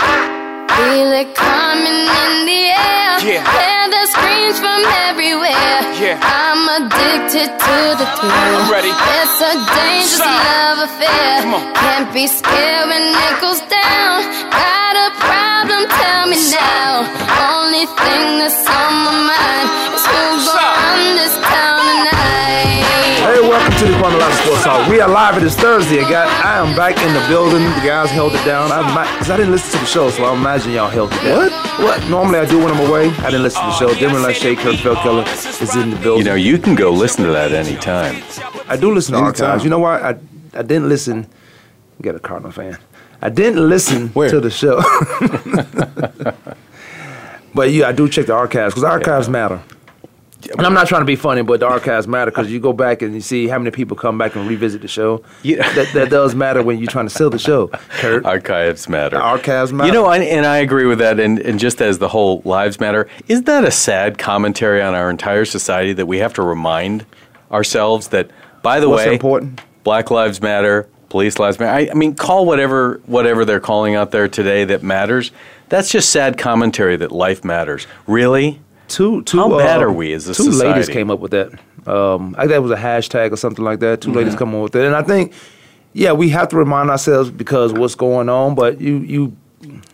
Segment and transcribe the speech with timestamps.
[0.00, 3.16] Feel it coming in the air.
[3.24, 3.40] Yeah.
[3.40, 5.80] Hear the screams from everywhere.
[5.96, 6.20] Yeah.
[6.20, 8.60] I'm addicted to the thrill.
[8.60, 8.92] I'm ready.
[8.92, 10.44] It's a dangerous Stop.
[10.44, 11.32] love affair.
[11.42, 11.64] Come on.
[11.74, 14.20] Can't be scared when it goes down.
[14.52, 15.88] Got a problem?
[15.88, 17.08] Tell me now.
[17.56, 19.66] Only thing that's on my mind
[19.96, 20.05] is
[23.96, 24.90] Kwamie Lassiter Sports Talk.
[24.90, 25.36] We are live.
[25.38, 26.00] It is Thursday.
[26.02, 27.62] I, got, I am back in the building.
[27.64, 28.70] The guys held it down.
[28.70, 28.82] I,
[29.12, 31.38] because I didn't listen to the show, so I imagine y'all held it down.
[31.38, 31.52] What?
[31.80, 32.10] What?
[32.10, 33.08] Normally I do when I'm away.
[33.10, 33.88] I didn't listen to the show.
[33.94, 35.24] Demery Lachey, Kurt Feldkeller
[35.62, 36.24] is in the building.
[36.26, 38.22] You know, you can go listen to that anytime.
[38.68, 39.46] I do listen to Anytime.
[39.46, 39.64] archives.
[39.64, 40.00] You know why?
[40.00, 40.10] I
[40.54, 41.26] I didn't listen.
[42.02, 42.78] Get a Cardinal fan.
[43.22, 44.28] I didn't listen Where?
[44.30, 44.82] to the show.
[47.54, 49.60] but yeah, I do check the archives because archives matter.
[50.50, 53.02] And I'm not trying to be funny, but the archives matter because you go back
[53.02, 55.22] and you see how many people come back and revisit the show.
[55.42, 55.68] Yeah.
[55.74, 58.24] That, that does matter when you're trying to sell the show, Kurt.
[58.24, 59.16] Archives matter.
[59.16, 59.88] Archives matter.
[59.88, 61.20] You know, I, and I agree with that.
[61.20, 65.10] And, and just as the whole lives matter, isn't that a sad commentary on our
[65.10, 67.06] entire society that we have to remind
[67.50, 68.30] ourselves that,
[68.62, 69.60] by the What's way, important?
[69.84, 71.72] Black Lives Matter, Police Lives Matter.
[71.72, 75.30] I, I mean, call whatever whatever they're calling out there today that matters.
[75.68, 77.86] That's just sad commentary that life matters.
[78.06, 78.60] Really?
[78.88, 81.52] Two, two, How bad uh, are we as a two ladies came up with that.
[81.86, 84.00] Um, I think that was a hashtag or something like that.
[84.00, 85.32] 2 ladies come up with it, and I think,
[85.92, 88.56] yeah, we have to remind ourselves because what's going on.
[88.56, 89.36] But you, you,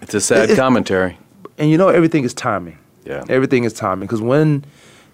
[0.00, 1.18] It's a sad it- commentary.
[1.58, 2.78] and you know, everything is timing.
[3.04, 3.24] Yeah.
[3.28, 4.64] Everything is timing because when,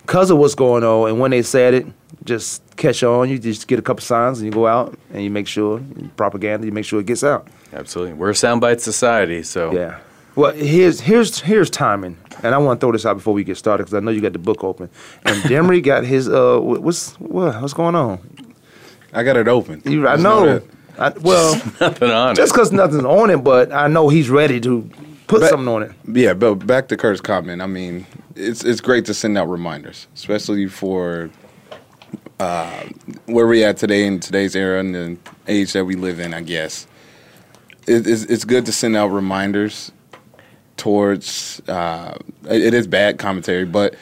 [0.02, 1.86] because of what's going on, and when they said it,
[2.24, 3.28] just catch on.
[3.28, 5.80] You just get a couple signs and you go out and you make sure
[6.16, 6.66] propaganda.
[6.66, 7.48] You make sure it gets out.
[7.72, 8.14] Absolutely.
[8.14, 9.98] We're a soundbite society, so Yeah.
[10.36, 13.56] Well, here's here's here's timing, and I want to throw this out before we get
[13.56, 14.90] started because I know you got the book open,
[15.24, 18.18] and Demery got his uh, what's what, what's going on?
[19.12, 19.82] I got it open.
[19.84, 20.62] You, I know.
[20.98, 24.90] I, well, nothing on just because nothing's on it, but I know he's ready to
[25.26, 25.92] put something on it.
[26.12, 27.62] Yeah, but back to Kurt's comment.
[27.62, 31.30] I mean, it's it's great to send out reminders, especially for
[32.40, 32.84] uh,
[33.26, 36.34] where we at today in today's era and the age that we live in.
[36.34, 36.86] I guess
[37.86, 39.92] it, it's it's good to send out reminders
[40.78, 41.60] towards.
[41.68, 42.16] Uh,
[42.48, 43.94] it it is bad commentary, but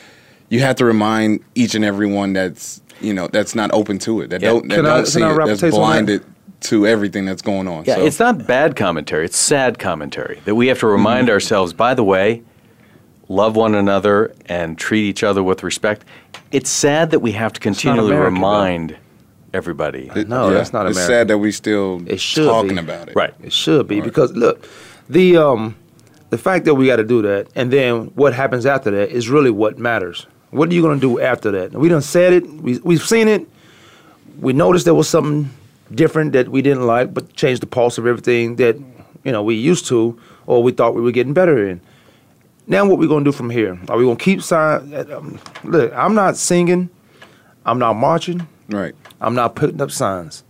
[0.49, 4.21] you have to remind each and every one that's you know that's not open to
[4.21, 4.51] it, that Yeah.
[4.51, 5.73] don't that Can don't can see it, that's a that?
[5.73, 6.25] blinded
[6.61, 7.85] to everything that's going on.
[7.85, 8.07] Yeah, so.
[8.07, 9.25] it's not bad commentary.
[9.25, 11.73] It's sad commentary that we have to remind ourselves.
[11.73, 12.43] By the way,
[13.29, 16.05] love one another and treat each other with respect.
[16.53, 18.35] It's sad that we have to continually America, though.
[18.37, 18.97] remind
[19.53, 20.11] everybody.
[20.15, 20.99] It- No, that's not American.
[20.99, 22.79] It's sad that we still It should talking be.
[22.81, 23.15] about it.
[23.17, 23.35] Right.
[23.43, 24.67] It should be because look,
[25.11, 25.77] the um,
[26.31, 29.29] the fact that we got to do that, and then what happens after that is
[29.29, 30.27] really what matters.
[30.51, 31.73] What are you going to do after that?
[31.73, 32.47] We done said it.
[32.47, 33.47] We we've seen it.
[34.41, 35.51] We noticed there was something
[35.95, 38.77] different that we didn't like, but changed the pulse of everything that
[39.25, 41.81] you know we used to or we thought we were getting better in.
[42.69, 43.79] Now, what we going to do from here?
[43.89, 44.93] Are we going to keep sign?
[44.95, 46.91] Um, look, I'm not singing.
[47.65, 48.47] I'm not marching.
[48.69, 48.95] Right.
[49.21, 50.43] I'm not putting up signs.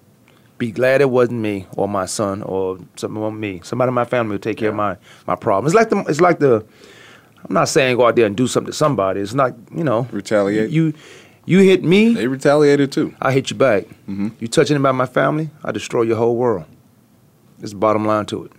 [0.58, 3.60] Be glad it wasn't me or my son or something on me.
[3.62, 4.96] Somebody in my family will take care of my
[5.26, 5.66] my problem.
[5.66, 6.64] It's like the it's like the
[7.48, 9.20] I'm not saying go out there and do something to somebody.
[9.20, 10.70] It's not you know Retaliate.
[10.70, 10.94] You
[11.44, 13.14] you hit me, They retaliated too.
[13.22, 13.84] I hit you back.
[14.08, 16.64] You touch anybody in my family, I destroy your whole world.
[17.62, 18.52] It's the bottom line to it.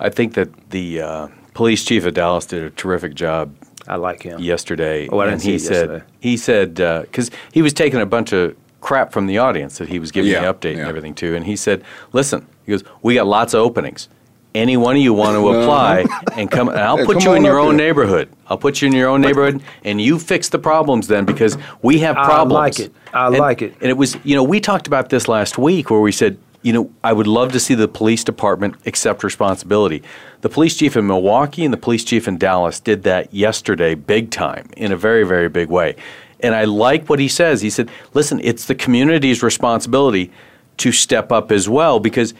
[0.00, 3.54] I think that the uh, police chief of Dallas did a terrific job
[3.86, 4.40] I like him.
[4.40, 5.08] yesterday.
[5.08, 6.04] Oh, I didn't and see he it said yesterday.
[6.20, 9.98] he said because he was taking a bunch of crap from the audience that he
[9.98, 11.82] was giving Yeah, the update and everything to, and he said,
[12.12, 14.08] "Listen, he goes, we got lots of openings.
[14.54, 15.58] Any one of you want to uh-huh.
[15.60, 16.04] apply
[16.38, 18.28] and come, and I'll Yeah, put come you in your own here." neighborhood.
[18.46, 21.98] I'll put you in your own neighborhood, and you fix the problems then because we
[21.98, 22.52] have problems.
[22.52, 22.92] I like it.
[23.12, 23.74] I And- like it.
[23.80, 26.72] And it was, you know, we talked about this last week where we said, you
[26.72, 30.02] know, I would love to see the police department accept responsibility.
[30.42, 34.30] The police chief in Milwaukee and the police chief in Dallas did that yesterday, big
[34.30, 35.96] time, in a very, very big way.
[36.40, 37.62] And I like what he says.
[37.62, 40.30] He said, listen, it's the community's responsibility
[40.78, 42.34] to step up as well because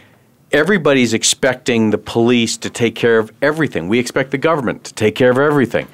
[0.53, 3.89] everybody's expecting the police to take care of everything.
[3.89, 5.89] We expect the government to take care of everything.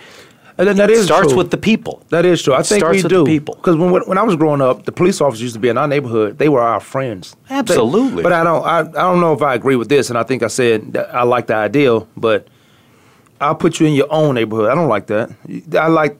[0.58, 1.38] And then that it is starts true.
[1.38, 2.04] with the people.
[2.10, 2.52] That is true.
[2.52, 3.24] I think starts we with do.
[3.24, 3.54] the people.
[3.54, 5.88] Because when when I was growing up, the police officers used to be in our
[5.88, 6.38] neighborhood.
[6.38, 7.34] They were our friends.
[7.48, 8.22] They- Absolutely.
[8.22, 8.64] but I don't.
[8.64, 10.10] I, I don't know if I agree with this.
[10.10, 12.48] And I think I said I like the ideal, but
[13.40, 14.70] I'll put you in your own neighborhood.
[14.70, 15.30] I don't like that.
[15.76, 16.18] I like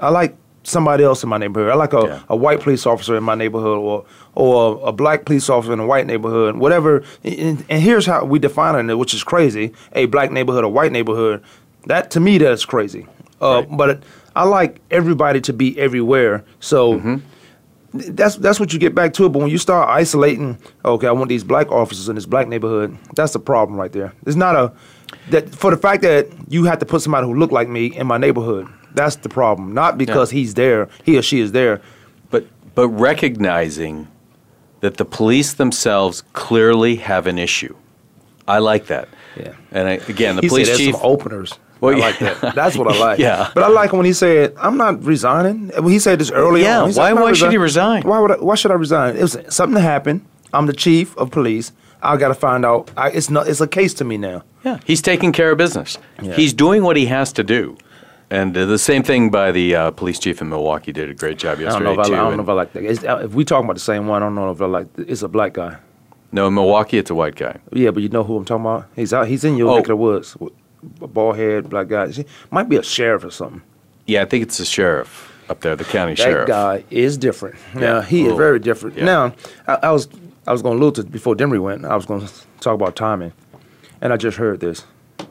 [0.00, 0.36] I like
[0.70, 1.70] somebody else in my neighborhood.
[1.70, 2.20] I like a, Yeah.
[2.28, 5.80] a white police officer in my neighborhood, or or a, a black police officer in
[5.80, 6.56] a white neighborhood.
[6.56, 7.02] Whatever.
[7.24, 10.92] And, and here's how we define it, which is crazy: a black neighborhood, a white
[10.92, 11.42] neighborhood.
[11.86, 13.06] That to me, that's crazy.
[13.42, 13.76] Uh, Right.
[13.76, 14.02] But
[14.36, 16.44] I like everybody to be everywhere.
[16.60, 17.16] So Mm-hmm.
[17.92, 19.30] that's that's what you get back to it.
[19.30, 22.96] But when you start isolating, okay, I want these black officers in this black neighborhood.
[23.16, 24.12] That's the problem right there.
[24.26, 24.72] It's not a
[25.30, 28.06] that for the fact that you have to put somebody who look like me in
[28.06, 28.68] my neighborhood.
[28.94, 29.74] That's the problem.
[29.74, 31.80] Not because he's there, he or she is there.
[32.30, 34.08] But but recognizing
[34.80, 37.74] that the police themselves clearly have an issue.
[38.48, 39.08] I like that.
[39.36, 39.54] Yeah.
[39.70, 40.94] And I, again, the he police said chief.
[40.94, 41.52] some openers.
[41.80, 42.34] Well, I like yeah.
[42.34, 42.54] that.
[42.54, 43.18] That's what I like.
[43.26, 43.50] Yeah.
[43.54, 46.82] But I like when he said, "I'm not resigning." When he said this early Yeah,
[46.82, 46.92] on.
[46.92, 48.10] Why- "I'm why should he resign- resign?
[48.10, 49.16] Why would I, why should I resign?
[49.16, 50.24] It was something happened.
[50.52, 51.72] I'm the chief of police.
[52.02, 52.90] I got to find out.
[52.96, 53.46] I, it's not.
[53.48, 54.42] It's a case to me now.
[54.64, 55.96] Yeah, he's taking care of business.
[56.22, 56.34] Yeah.
[56.34, 57.76] He's doing what he has to do.
[58.30, 61.36] And uh, the same thing by the uh, police chief in Milwaukee did a great
[61.38, 62.84] job I don't yesterday know if I, I don't know if I like that.
[62.84, 64.86] It's, uh, if we talking about the same one, I don't know if I like.
[64.98, 65.76] It's a black guy.
[66.30, 67.58] no, in Milwaukee, it's a white guy.
[67.72, 68.86] Yeah, but you know who I'm talking about.
[68.94, 69.26] He's out.
[69.26, 69.74] He's in your Oh.
[69.74, 70.36] neck of the woods.
[71.02, 72.08] A bald head, black guy.
[72.08, 73.62] He might be a sheriff or something.
[74.06, 76.46] Yeah, I think it's the sheriff up there, the county That sheriff.
[76.46, 77.56] That guy is different.
[77.74, 77.80] Yeah.
[77.80, 78.36] Now he is Oh.
[78.36, 78.96] very different.
[78.96, 79.04] Yeah.
[79.06, 79.34] Now
[79.66, 80.08] I, I was
[80.46, 81.84] I was going to allude to before Demery went.
[81.84, 83.32] I was going to talk about timing,
[84.00, 84.84] and I just heard this: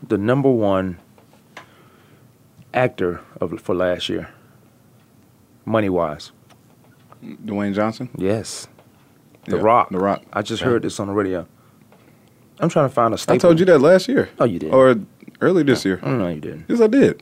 [0.07, 0.97] the number one
[2.73, 4.29] actor of for last year,
[5.65, 6.31] money wise.
[7.23, 8.09] Dwayne Johnson.
[8.17, 8.67] Yes,
[9.45, 9.89] The Yeah, Rock.
[9.89, 10.23] The Rock.
[10.31, 10.69] I just Yeah.
[10.69, 11.45] heard this on the radio.
[12.59, 13.35] I'm trying to find a staple.
[13.35, 14.29] I told you that last year.
[14.39, 14.73] Oh, you did.
[14.73, 14.95] Or
[15.41, 15.99] early this year.
[16.03, 16.65] Oh, no, you didn't.
[16.67, 17.21] Yes, I did.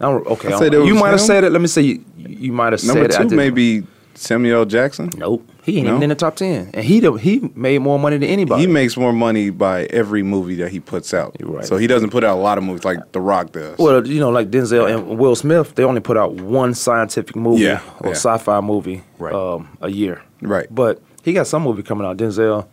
[0.00, 1.50] I okay, I said you might have said it.
[1.50, 3.14] Let me say You, you might have said it.
[3.14, 3.88] I two didn't.
[4.20, 4.64] Samuel L.
[4.64, 5.10] Jackson.
[5.16, 5.92] Nope, he ain't No?
[5.92, 8.60] even in the top ten, and he he made more money than anybody.
[8.62, 11.36] He makes more money by every movie that he puts out.
[11.40, 11.64] Right.
[11.64, 13.78] So he doesn't put out a lot of movies like The Rock does.
[13.78, 17.62] Well, you know, like Denzel and Will Smith, they only put out one scientific movie
[17.64, 18.14] Yeah, or yeah.
[18.16, 19.32] sci-fi movie Right.
[19.34, 20.22] um, a year.
[20.42, 20.66] Right.
[20.70, 22.16] But he got some movie coming out.
[22.16, 22.64] Denzel, uh,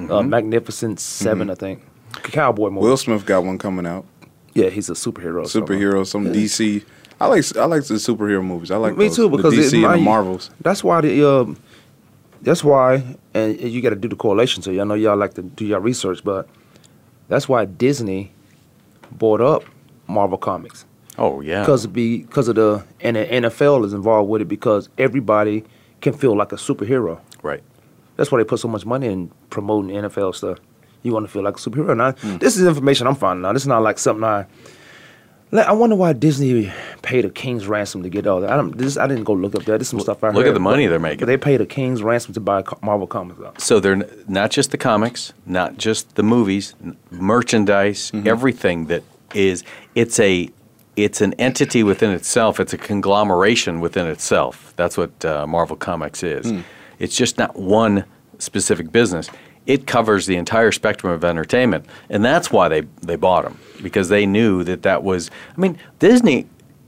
[0.00, 0.28] Mm-hmm.
[0.28, 1.82] Magnificent 7 I think.
[2.22, 2.86] Cowboy movie.
[2.86, 4.04] Will Smith got one coming out.
[4.54, 5.44] yeah, he's a superhero.
[5.44, 6.82] Superhero, some DC.
[7.20, 8.70] I like I like the superhero movies.
[8.70, 10.50] I like Me those, too, because the it DC and the Marvels.
[10.60, 11.56] That's why the um,
[12.42, 13.02] that's why,
[13.34, 14.62] and you got to do the correlation.
[14.62, 16.46] So I know y'all like to do your research, but
[17.28, 18.32] that's why Disney
[19.12, 19.64] bought up
[20.06, 20.84] Marvel Comics.
[21.18, 25.64] Oh yeah, because because of the and the NFL is involved with it because everybody
[26.02, 27.20] can feel like a superhero.
[27.42, 27.62] right.
[28.16, 30.58] That's why they put so much money in promoting NFL stuff.
[31.02, 31.94] You want to feel like a superhero.
[31.94, 32.38] Now, Hmm.
[32.38, 33.52] this is information I'm finding out.
[33.52, 34.46] This is not like something I.
[35.52, 36.72] Like, I wonder why Disney
[37.02, 38.50] paid a king's ransom to get all that.
[38.50, 38.76] I don't.
[38.76, 39.78] This I didn't go look up that.
[39.78, 40.48] This is some stuff I look heard.
[40.48, 41.20] at the money but- they're making.
[41.20, 43.64] But they paid a king's ransom to buy Marvel comics.
[43.64, 48.26] So they're n- not just the comics, not just the movies, n- merchandise, Mm-hmm.
[48.28, 49.02] everything that
[49.34, 49.62] is.
[49.94, 50.50] It's a
[50.96, 52.58] it's an entity within itself.
[52.58, 54.72] It's a conglomeration within itself.
[54.76, 56.50] That's what uh, Marvel Comics is.
[56.50, 56.60] Hmm.
[56.98, 58.04] It's just not one
[58.38, 59.28] specific business.
[59.66, 64.08] It covers the entire spectrum of entertainment, and that's why they they bought them because
[64.08, 65.30] they knew that that was.
[65.56, 66.46] I mean, Disney,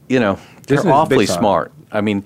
[0.09, 0.35] you know,
[0.67, 1.73] they're Disney's awfully smart.
[1.91, 2.25] I mean,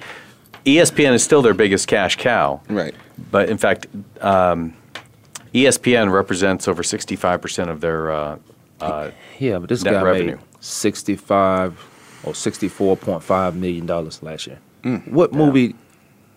[0.67, 2.61] ESPN is still their biggest cash cow.
[2.69, 2.95] Right.
[3.31, 3.87] But in fact,
[4.21, 4.75] um,
[5.55, 8.11] ESPN represents over 65% of their.
[8.13, 8.39] Uh,
[8.81, 10.37] uh, Yeah, but this guy revenue.
[10.37, 11.73] made sixty-five
[12.25, 14.59] or sixty-four point five million dollars last year.
[15.07, 15.75] What movie?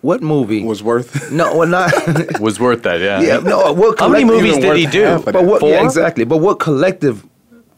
[0.05, 1.31] What movie Was worth.
[1.31, 1.91] No, well, not.
[2.39, 3.21] was worth that, yeah.
[3.21, 3.57] yeah, no.
[3.69, 5.19] Uh, what How many movies did he do?
[5.25, 5.63] But what?
[5.63, 6.25] Yeah, exactly.
[6.25, 7.25] But what collective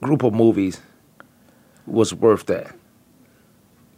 [0.02, 0.82] group of movies
[1.86, 2.76] was worth that?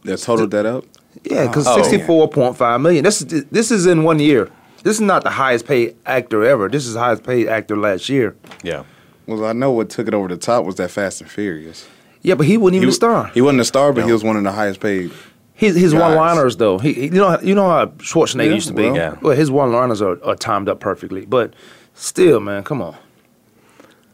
[0.03, 0.83] that totaled that up.
[1.23, 1.75] Yeah, because Oh.
[1.81, 3.03] sixty-four point five million.
[3.03, 4.51] This is this is in one year.
[4.83, 6.69] This is not the highest paid actor ever.
[6.69, 8.35] This is the highest paid actor last year.
[8.63, 8.83] Yeah.
[9.25, 11.87] Well, I know what took it over the top was that Fast and Furious.
[12.21, 13.27] Yeah, but he wasn't even He, a star.
[13.33, 15.11] he wasn't a star, but he was one of the highest paid.
[15.59, 18.67] His his one liners though, he, he- you know you know how Schwarzenegger Yeah, used
[18.69, 18.83] to be.
[18.85, 18.95] well.
[18.95, 19.15] Yeah.
[19.21, 21.53] Well, his one liners are, are timed up perfectly, but
[21.95, 22.95] still, man, come on.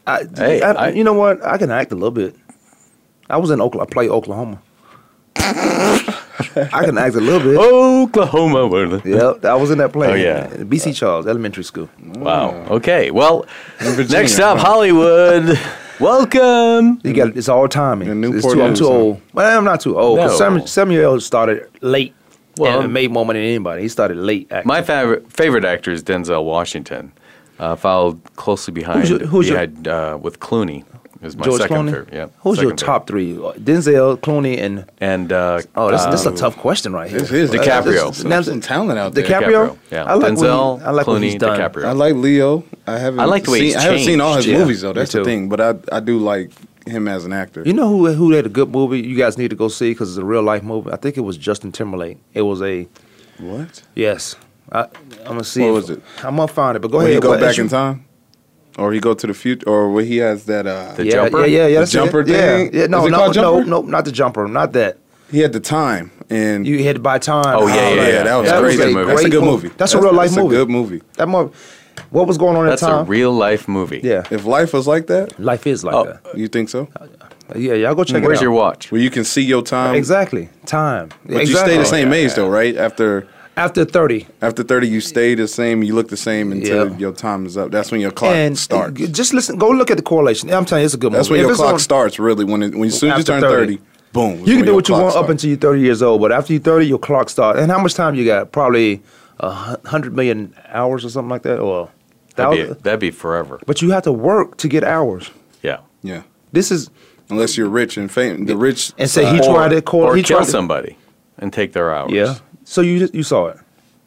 [0.08, 1.44] I, Hey, I- I- you know what?
[1.46, 2.34] I can act a little bit.
[3.30, 3.88] I was in Oklahoma.
[3.90, 4.58] I played Oklahoma.
[5.38, 7.56] I can act a little bit.
[7.58, 8.66] Oklahoma.
[8.66, 10.08] were the- Yep, I was in that play.
[10.10, 10.48] Oh, yeah.
[10.64, 11.88] BC Charles Elementary School.
[12.04, 12.54] Wow.
[12.70, 13.10] Okay.
[13.10, 13.46] Well,
[13.78, 14.58] Virginia, next up.
[14.58, 15.58] Hollywood.
[16.00, 17.00] Welcome.
[17.04, 18.08] You got it's all timing.
[18.08, 19.20] In It's Newport too, I'm too old.
[19.32, 20.18] Well, I'm not too old.
[20.18, 20.28] No.
[20.36, 22.14] Samuel, Samuel started late.
[22.58, 23.82] Well- Well, and made more money than anybody.
[23.82, 24.46] He started late.
[24.50, 24.66] Acting.
[24.68, 27.12] My favorite favorite actor is Denzel Washington,
[27.58, 29.00] Uh, followed closely behind.
[29.00, 30.84] Who's your- who's your- behind, uh, with Clooney
[31.22, 31.90] is my George second Clooney.
[31.90, 32.08] favorite.
[32.12, 32.26] Yeah.
[32.40, 33.34] Who's your second top three?
[33.34, 34.84] Denzel, Clooney, and.
[35.00, 37.20] And uh, oh, this, this is um, a tough question right here.
[37.20, 37.84] This is DiCaprio.
[38.14, 39.24] There's some, some talent out there.
[39.24, 39.78] DiCaprio?
[39.90, 40.04] Yeah.
[40.04, 41.58] I like what he- Denzel, I like what Clooney, he's done.
[41.58, 41.84] DiCaprio.
[41.84, 42.64] I like Leo.
[42.86, 43.20] I haven't.
[43.20, 44.46] I like the way seen, he's I haven't seen all his.
[44.46, 44.92] Yeah, movies though.
[44.92, 45.48] That's the thing.
[45.48, 46.52] But I I do like
[46.86, 47.62] him as an actor.
[47.66, 49.00] You know who who had a good movie?
[49.00, 50.92] You guys need to go see because it's a real life movie.
[50.92, 52.18] I think it was Justin Timberlake.
[52.34, 52.86] It was a
[53.38, 53.82] what?
[53.94, 54.36] yes.
[54.72, 54.82] I,
[55.20, 55.60] I'm gonna see.
[55.62, 56.02] What if- was it?
[56.24, 56.80] I'm gonna find it.
[56.80, 57.14] But go Will ahead.
[57.14, 58.04] he go What- back in time,
[58.78, 60.66] or he go to the future, or where he has that?
[60.66, 61.40] uh The yeah, jumper?
[61.40, 61.68] Yeah, yeah, yeah.
[61.68, 61.98] The that's it.
[61.98, 62.36] jumper yeah.
[62.56, 62.70] thing?
[62.74, 64.98] Yeah, no, no, no, no, not the jumper, not that.
[65.30, 67.56] He had the time, and You had to buy time.
[67.58, 68.22] Oh, yeah, yeah, yeah.
[68.22, 68.92] that was That was crazy.
[68.92, 69.66] a That's a good movie.
[69.68, 69.74] movie.
[69.76, 70.54] That's a real life that's movie.
[70.54, 71.02] a good movie.
[71.16, 71.52] That movie.
[72.10, 72.98] What was going on That's at the time?
[73.00, 74.00] That's a real life movie.
[74.04, 76.04] yeah, If life was like that, life is like Oh.
[76.04, 76.38] that.
[76.38, 76.88] you think so?
[77.56, 78.28] Yeah, y'all go check it out.
[78.28, 78.92] Where's your watch?
[78.92, 81.08] Where you can see your time, Exactly, time.
[81.24, 81.50] but exactly.
[81.50, 82.76] you stay the same age though, right?
[82.76, 83.26] After
[83.56, 84.26] after thirty.
[84.42, 85.82] after thirty, you stay the same.
[85.82, 86.98] You look the same until Yeah.
[86.98, 87.70] your time is up.
[87.70, 89.00] That's when your clock and starts.
[89.08, 89.56] just listen.
[89.58, 90.50] Go look at the correlation.
[90.52, 91.40] I'm telling you, it's a good That's movie.
[91.40, 92.18] when If your it's clock on- starts.
[92.18, 93.54] Really, when it, when as soon as you turn 30.
[93.76, 93.78] thirty,
[94.12, 94.40] boom.
[94.44, 96.52] You can do what you clock want up until you're 30 years old, but after
[96.52, 97.58] you're 30, your clock starts.
[97.60, 98.52] And how much time you got?
[98.52, 99.02] Probably
[99.40, 99.50] a
[99.86, 101.90] hundred million hours or something like that, or
[102.36, 103.58] That'd be, that'd be forever.
[103.66, 105.30] But you have to work to get hours.
[105.62, 105.78] Yeah.
[106.02, 106.22] Yeah,
[106.52, 106.90] This is
[107.30, 108.46] unless you're rich and famous.
[108.46, 110.02] The rich and say he tried to call.
[110.02, 110.96] or he kill tried to- somebody
[111.38, 112.12] and take their hours.
[112.12, 112.34] Yeah.
[112.66, 113.58] So you you saw it.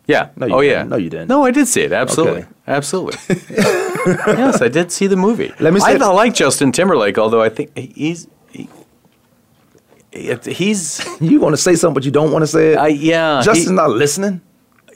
[0.05, 0.29] Yeah.
[0.35, 0.69] No, you oh, yeah.
[0.79, 0.89] didn't.
[0.89, 1.27] No, you didn't.
[1.29, 1.91] No, I did see it.
[1.93, 2.41] Absolutely.
[2.41, 2.49] Okay.
[2.67, 3.17] Absolutely.
[3.57, 5.53] yes, I did see the movie.
[5.59, 8.67] Let me I, say- I like Justin Timberlake, although I think he's he,
[10.11, 12.77] he's You want to say something, but you don't want to say it.
[12.77, 13.41] I, yeah.
[13.43, 14.41] Justin's he- not listening.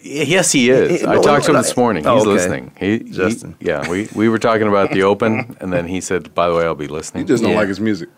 [0.02, 1.00] Yes, he is.
[1.02, 2.04] He- I no, talked to him no, this morning.
[2.04, 2.30] He's oh, okay.
[2.30, 2.72] listening.
[2.78, 3.56] He, he- Justin.
[3.62, 6.66] yeah, we, we were talking about the open, and then he said, "By the way,
[6.66, 7.60] I'll be listening." You just don't Yeah.
[7.60, 8.10] like his music.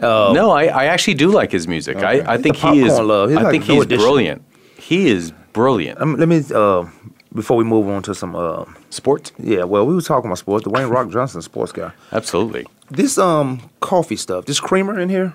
[0.00, 0.32] Oh.
[0.32, 1.96] no, I, I actually do like his music.
[1.96, 2.22] Okay.
[2.22, 2.98] I, I think He's he is.
[2.98, 3.30] love.
[3.30, 4.02] He's I like think New he's Edition.
[4.02, 4.44] brilliant.
[4.88, 6.00] He is brilliant.
[6.00, 6.86] Um, let me uh,
[7.34, 8.34] before we move on to some.
[8.34, 10.64] Uh, Sports, yeah, well, we were talking about sports.
[10.66, 11.92] Dwayne Rock Johnson, sports guy.
[12.10, 12.64] absolutely.
[12.90, 14.46] This um coffee stuff.
[14.46, 15.34] This creamer in here.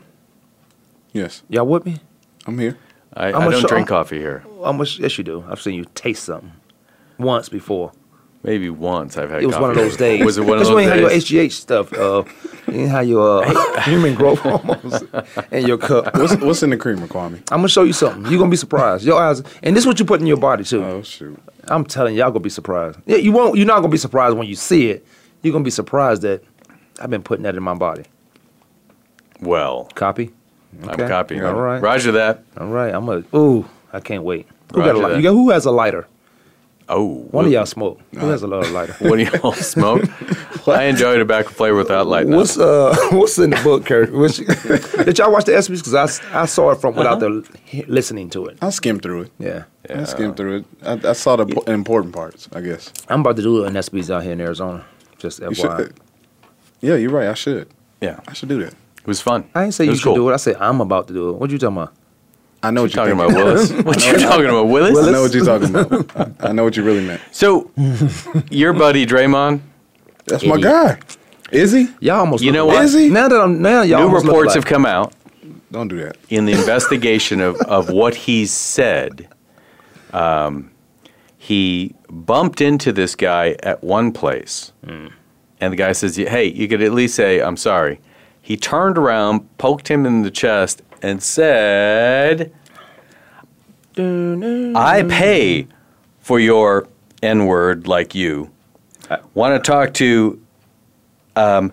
[1.12, 2.00] Yes, Y'all with me?
[2.48, 2.80] I'm here.
[3.14, 4.44] I, I'm I a don't sh- drink I'm- coffee here.
[4.64, 4.98] How much?
[4.98, 5.46] Yes, you do.
[5.48, 6.52] I've seen you taste something
[7.20, 7.92] once before.
[8.44, 9.42] Maybe once I've had.
[9.42, 10.24] It was one of those days.
[10.24, 11.10] Was it one of That's those when you had your?
[11.10, 11.94] HGH stuff.
[11.94, 12.24] Uh,
[12.70, 15.02] you had your uh, human growth hormones
[15.52, 16.14] in your cup.
[16.18, 17.38] What's what's in the creamer, Kwamie?
[17.52, 18.30] I'm gonna show you something.
[18.30, 19.06] You're gonna be surprised.
[19.06, 20.84] Your eyes, and this is what you put in your body too.
[20.84, 21.42] Oh shoot.
[21.70, 23.00] I'm telling you, y'all gonna be surprised.
[23.06, 23.56] Yeah, you won't.
[23.56, 25.06] You're not gonna be surprised when you see it.
[25.42, 26.44] You're gonna be surprised that
[27.00, 28.04] I've been putting that in my body.
[29.40, 30.32] Well, Copy.
[30.82, 31.44] I'm copying.
[31.44, 31.82] All right.
[31.82, 32.44] Roger that.
[32.58, 32.94] All right.
[32.94, 33.24] I'm a.
[33.36, 34.48] Ooh, I can't wait.
[34.74, 35.16] Who got a Roger lighter?
[35.18, 36.08] You got, who has a lighter?
[36.90, 38.00] Oh, One of y'all smoke.
[38.12, 38.94] Who has a lot of lighter?
[39.00, 40.04] What do y'all smoke?
[40.68, 42.28] I enjoy tobacco flavor without light.
[42.28, 42.38] now.
[42.38, 44.12] What's uh what's in the book, Kurt?
[44.14, 44.38] What's,
[45.06, 45.78] did y'all watch the ESPYS?
[45.84, 47.46] Because I, I saw it from without the
[47.88, 48.58] listening to it.
[48.62, 49.32] I skimmed through it.
[49.40, 50.66] Yeah, I skimmed through it.
[50.84, 52.50] I, I saw the po- important parts.
[52.54, 52.92] I guess.
[53.10, 54.86] I'm about to do an ESPYS out here in Arizona.
[55.18, 55.78] Just You FYI.
[55.78, 55.94] should.
[56.82, 57.28] Yeah, you're right.
[57.30, 57.70] I should.
[58.02, 58.74] Yeah, I should do that.
[58.74, 59.50] it was fun.
[59.56, 60.16] I didn't say it you should cool.
[60.16, 60.34] do it.
[60.34, 61.34] I said I'm about to do it.
[61.34, 61.94] What you talking about?
[62.64, 63.72] I know What what you you're talking about, Willis?
[63.84, 64.98] What you talking about, Willis?
[64.98, 66.32] I know what you're talking about.
[66.40, 67.22] I know what you really meant.
[67.32, 67.70] So,
[68.50, 69.60] your buddy Draymond,
[70.26, 71.00] That's my guy.
[71.52, 71.88] Is he?
[72.00, 72.44] Y'all almost.
[72.44, 72.76] You know alike.
[72.78, 72.86] what?
[72.86, 73.10] Is he?
[73.10, 75.14] Now that I'm now y'all new almost look reports have come out
[75.72, 76.18] Don't do that.
[76.30, 79.28] in the investigation of, of what he said.
[80.14, 80.72] Um,
[81.38, 85.08] he bumped into this guy at one place, Hmm.
[85.60, 88.00] and the guy says, "Hey, you could at least say I'm sorry."
[88.42, 92.52] He turned around, poked him in the chest, and said,
[93.98, 95.68] "I pay
[96.22, 96.88] for your
[97.22, 98.50] N word like you.
[99.36, 100.42] Want to talk to
[101.36, 101.72] um,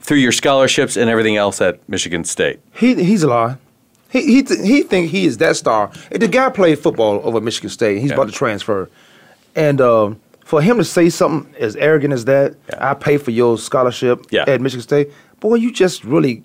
[0.00, 3.56] through your scholarships and everything else at Michigan State." He he's a lie.
[4.10, 5.92] He he th- he think he is that star.
[6.10, 8.00] The guy played football over at Michigan State.
[8.00, 8.14] He's Yeah.
[8.16, 8.90] about to transfer,
[9.54, 12.90] and um, for him to say something as arrogant as that, Yeah.
[12.90, 14.44] I pay for your scholarship Yeah.
[14.48, 15.10] at Michigan State.
[15.38, 16.42] Boy, you just really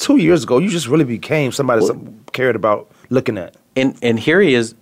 [0.00, 3.54] two years ago, you just really became somebody some cared about looking at.
[3.76, 4.74] And and here he is,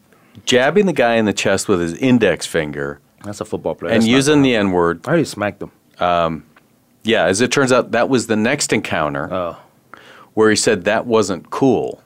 [0.47, 3.93] jabbing the guy in the chest with his index finger That's a football player.
[3.93, 5.01] and That's using the N word.
[5.05, 5.73] I already smacked him.
[7.05, 9.57] Yeah, as it turns out, that was the next encounter Oh,
[10.35, 12.03] where he said that wasn't cool.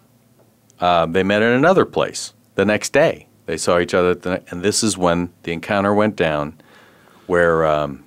[0.81, 3.27] Uh, they met in another place the next day.
[3.47, 6.61] They saw each other, at ne- and this is when the encounter went down,
[7.27, 8.05] where um,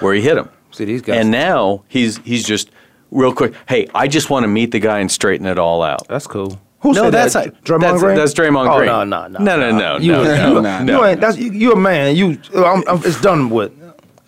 [0.00, 0.48] where he hit him.
[0.70, 1.20] see these guys.
[1.20, 2.70] And now he's he's just
[3.10, 3.54] real quick.
[3.68, 6.06] Hey, I just want to meet the guy and straighten it all out.
[6.08, 6.58] that's cool.
[6.80, 7.46] Who No, said that's that?
[7.46, 8.16] not- Draymond that's- Green.
[8.16, 8.86] that's Draymond oh, Green.
[8.86, 11.04] No, no, no, No, no, no, You, no, you, no, you, no, you no.
[11.04, 11.20] ain't.
[11.20, 12.14] That's you, you a man.
[12.14, 13.72] You, I'm, I'm, it's done with.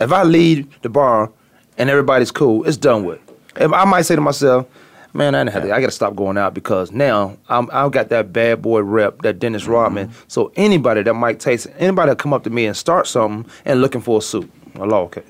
[0.01, 1.31] If I lead the bar
[1.79, 3.21] and everybody's cool, it's done with.
[3.57, 4.67] If I might say to myself,
[5.13, 8.09] man, I, didn't to, I got to stop going out because now I'm, I've got
[8.09, 9.73] that bad boy rep, that Dennis Mm-hmm.
[9.73, 10.11] Rodman.
[10.27, 13.81] So anybody that might taste, anybody that come up to me and start something and
[13.81, 15.03] looking for a suit, a law.
[15.05, 15.23] Okay.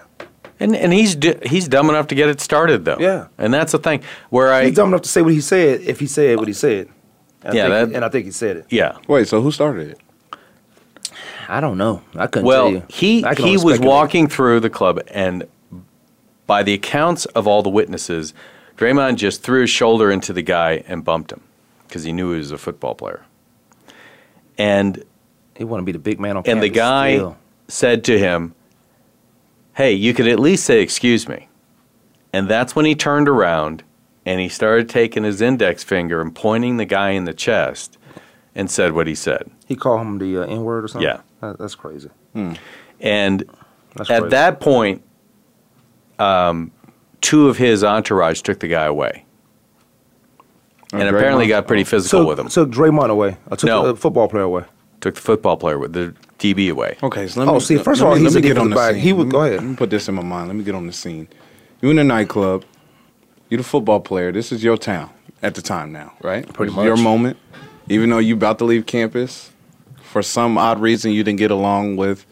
[0.61, 2.99] And and he's d- he's dumb enough to get it started though.
[3.00, 3.29] Yeah.
[3.38, 5.99] And that's the thing where I He's dumb enough to say what he said if
[6.00, 6.88] he said what he said.
[7.43, 8.67] And I Yeah, think- that- and I think he said it.
[8.69, 8.97] yeah.
[9.09, 9.99] Wait, so who started it?
[11.49, 12.02] I don't know.
[12.14, 13.37] I couldn't tell Well, he he was
[13.75, 13.81] speculate.
[13.81, 15.45] walking through the club, and
[16.47, 18.35] by the accounts of all the witnesses,
[18.76, 21.40] Draymond just threw his shoulder into the guy and bumped him
[21.88, 23.23] because he knew he was a football player.
[24.59, 25.02] And
[25.57, 27.37] He wanted to be the big man on and the guy still.
[27.69, 28.55] said to him,
[29.75, 31.49] "Hey, you could at least say excuse me."
[32.33, 33.83] And that's when he turned around
[34.25, 37.99] and he started taking his index finger and pointing the guy in the chest
[38.55, 39.50] and said what he said.
[39.67, 41.09] He called him the uh, N word or something.
[41.09, 41.21] Yeah.
[41.41, 42.11] That- that's crazy.
[42.35, 42.61] And
[43.95, 44.29] That's at crazy.
[44.29, 45.03] that point,
[46.19, 46.71] um,
[47.21, 49.25] two of his entourage took the guy away,
[50.93, 51.09] and Draymond?
[51.17, 52.49] apparently got pretty physical took, with him.
[52.49, 53.37] took Draymond away.
[53.50, 53.87] I took No.
[53.89, 54.65] the football player away.
[55.00, 56.97] Took the football player with the DB away.
[57.02, 57.61] Okay, so let Oh, me.
[57.61, 59.00] see, first let of all, me- he's let a me get on the scene.
[59.00, 59.57] He would- go ahead.
[59.61, 60.49] Let me put this in my mind.
[60.49, 61.28] Let me get on the scene.
[61.80, 62.64] You in a nightclub.
[63.49, 64.30] You the football player.
[64.33, 65.11] This is your town
[65.42, 66.50] at the time now, right?
[66.52, 66.85] Pretty much.
[66.85, 67.37] Your moment.
[67.88, 69.50] Even though you about to leave campus,
[70.02, 72.26] for some odd reason you didn't get along with.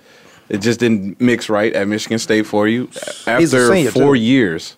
[0.49, 2.89] It just didn't mix right at Michigan State for you
[3.27, 4.21] after four too.
[4.21, 4.77] years.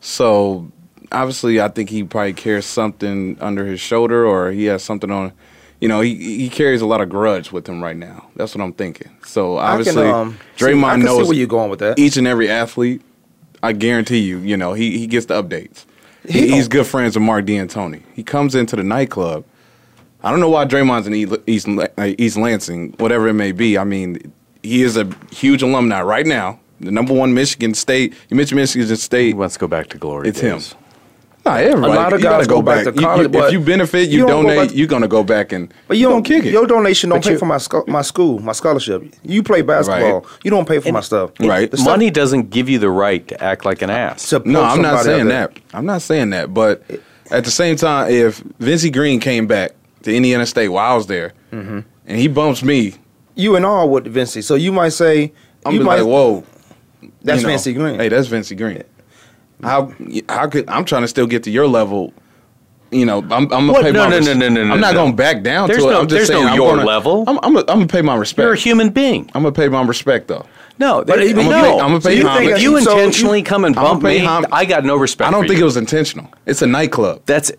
[0.00, 0.70] So
[1.12, 5.32] obviously, I think he probably carries something under his shoulder, or he has something on.
[5.80, 8.26] You know, he he carries a lot of grudge with him right now.
[8.36, 9.10] That's what I'm thinking.
[9.24, 11.78] So obviously, I can, um, see- Draymond I can knows see where you're going with
[11.80, 11.98] that.
[11.98, 13.02] each and every athlete.
[13.62, 15.84] I guarantee you, you know, he he gets the updates.
[16.28, 18.02] He, He he's good friends with Mark Dantonio.
[18.14, 19.44] He comes into the nightclub.
[20.22, 21.14] I don't know why Draymond's in
[21.46, 23.78] East uh, East Lansing, whatever it may be.
[23.78, 24.32] I mean,
[24.62, 26.58] he is a huge alumni right now.
[26.80, 28.14] The number one Michigan State.
[28.28, 29.26] You mentioned Michigan State.
[29.28, 30.28] He wants to go back to glory.
[30.28, 30.72] It's days.
[30.72, 30.78] him.
[31.48, 31.92] Nah, everybody.
[31.92, 34.08] A lot of you gotta guys go back to You- you- college, if you benefit,
[34.08, 34.74] you, you don't go donate.
[34.74, 36.52] you're gonna go back and But you don't don't kick it.
[36.52, 39.02] Your donation don't But pay you- for my scho- my school, my scholarship.
[39.22, 40.20] You play basketball.
[40.20, 40.24] Right.
[40.44, 41.30] You don't pay for my stuff.
[41.40, 41.72] Right.
[41.72, 44.32] Stuff- Money doesn't give you the right to act like an ass.
[44.44, 45.60] No, I'm not saying out that.
[45.74, 46.52] I'm not saying that.
[46.52, 46.82] But
[47.30, 51.06] at the same time, if Vincie Green came back to Indiana State while I was
[51.06, 51.78] there, Mm-hmm.
[52.06, 52.94] and he bumps me,
[53.34, 54.42] You and all with Vinci.
[54.42, 55.32] So you might say
[55.64, 56.44] I'm you be might like, "Whoa,
[57.22, 57.94] that's you know, Vinci Green.
[57.98, 58.82] Hey, that's Vincie Green.
[59.62, 59.92] How
[60.28, 62.12] how could I'm trying to still get to your level?
[62.90, 63.82] You know, I'm, I'm gonna What?
[63.84, 65.04] pay No, my no, no, no, no, no, I'm not no.
[65.04, 65.92] gonna back down There's to it.
[65.92, 67.24] no- I'm just there's no saying I'm your gonna- level.
[67.26, 68.44] I'm, I'm, gonna, I'm gonna pay my respect.
[68.44, 69.30] You're a human being.
[69.34, 70.46] I'm gonna pay my respect though.
[70.78, 71.50] No, But even I'm no.
[71.50, 72.48] gonna pay- I'm gonna So you homage.
[72.50, 75.28] if you So intentionally come and bump me, hom- I got no respect.
[75.28, 75.64] I don't think you.
[75.64, 76.32] it was intentional.
[76.46, 77.22] It's a nightclub.
[77.26, 77.50] That's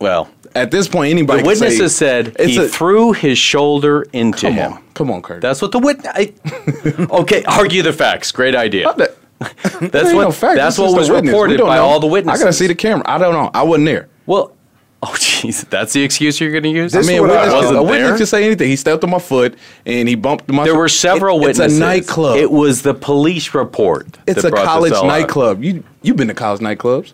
[0.00, 0.28] well.
[0.54, 1.42] At this point, anybody.
[1.42, 4.72] The can say- witnesses said he a- threw his shoulder into Come him.
[4.74, 5.40] on, come on, Kurt.
[5.40, 6.12] That's what the witness.
[7.10, 8.32] okay, argue the facts.
[8.32, 8.92] Great idea.
[9.38, 10.22] That- That's what.
[10.22, 10.56] no fact.
[10.56, 11.32] That's This what is was witness.
[11.32, 11.82] Reported by know.
[11.84, 12.40] all the witnesses.
[12.40, 13.04] I gotta see the camera.
[13.06, 13.50] I don't know.
[13.54, 14.08] I wasn't there.
[14.26, 14.52] Well,
[15.04, 16.92] oh jeez, that's the excuse you're going to use.
[16.96, 18.16] I mean, a what I- witness, wasn't a witness there.
[18.16, 18.68] can say anything.
[18.68, 20.64] He stepped on my foot and he bumped my.
[20.64, 21.74] There were several It- witnesses.
[21.74, 22.36] It's a nightclub.
[22.38, 24.18] It was the police report.
[24.26, 25.06] it's that a college all out.
[25.06, 25.62] nightclub.
[25.62, 27.12] You you've been to college nightclubs?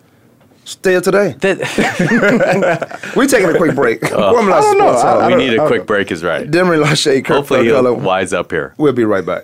[0.67, 1.35] Still today.
[3.15, 4.01] We're taking a quick break.
[4.11, 4.87] Uh, I don't know.
[4.87, 5.85] I- I we don't- need I a don't quick know.
[5.85, 6.11] break.
[6.11, 6.49] Is right.
[6.49, 8.73] Demery Lachey, Kirk Hopefully he'll wise up here.
[8.79, 9.43] We'll be right back.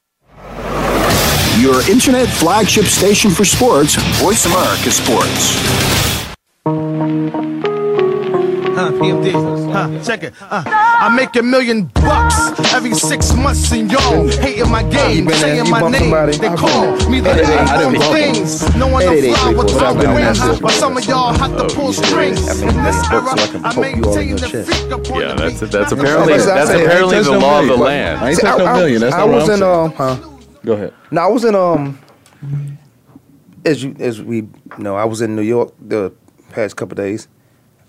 [1.61, 3.93] Your internet flagship station for sports.
[4.19, 5.53] Voice America Sports.
[8.73, 9.31] Huh, PMD.
[9.71, 10.33] Huh, check it.
[10.41, 15.35] Uh, I make a million bucks every six months, and y'all hating my game, been
[15.35, 16.01] saying my name.
[16.09, 16.37] somebody?
[16.37, 18.75] They call me the Hey, hey, I didn't eight things.
[18.75, 20.71] No one Hey, to hey, fly with but top I've been on that wings, but
[20.71, 22.49] some of y'all have to pull strings.
[22.49, 24.69] I mean, In this era, I can I poke you all in maintain the chest.
[24.73, 26.77] freak upon Yeah, the that's that's apparently That's what I that's said.
[26.79, 28.19] Ain't apparently the law of the land.
[28.19, 29.01] I ain't See, touched no I- I- million.
[29.01, 30.30] That's I not what I'm in saying.
[30.61, 30.65] Huh?
[30.67, 30.93] Go ahead.
[31.11, 31.99] No, I was in um,
[33.65, 34.47] as you as we
[34.77, 36.11] know, I was in New York the
[36.49, 37.27] past couple days.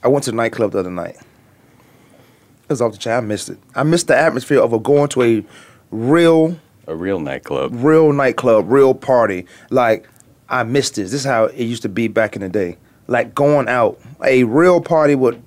[0.02, 1.16] I went to the nightclub the other night.
[1.16, 3.12] It was off the chain.
[3.14, 3.58] I missed it.
[3.74, 5.44] I missed the atmosphere of a going to a
[5.90, 7.72] real, A real nightclub.
[7.74, 9.46] real nightclub, real party.
[9.70, 10.08] Like
[10.48, 11.10] I missed this.
[11.10, 12.78] This is how it used to be back in the day.
[13.08, 15.42] Like going out, a real party with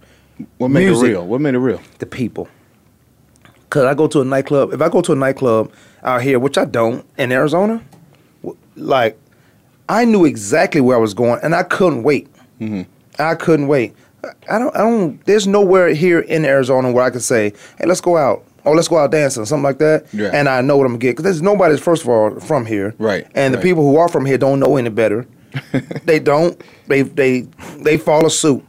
[0.57, 1.05] What made Music.
[1.05, 1.25] it real?
[1.25, 1.81] What made it real?
[1.99, 2.47] the people.
[3.69, 4.71] Cause I go to a nightclub.
[4.73, 5.71] If I go to a nightclub
[6.05, 7.81] out here, which I don't in Arizona,
[8.75, 9.19] like
[9.89, 12.29] I knew exactly where I was going, and I couldn't wait.
[12.59, 12.83] Mm-hmm.
[13.19, 13.93] I couldn't wait.
[14.49, 14.75] I don't.
[14.75, 15.23] I don't.
[15.25, 18.87] There's nowhere here in Arizona where I could say, "Hey, let's go out." Or let's
[18.87, 20.07] go out dancing, something like that.
[20.11, 20.31] Yeah.
[20.33, 22.95] And I know what I'm gonna get because there's nobody's first of all from here,
[22.97, 25.27] Right, And the people who are from here don't know any better.
[26.05, 26.59] they don't.
[26.87, 27.41] They they
[27.77, 28.65] they follow suit.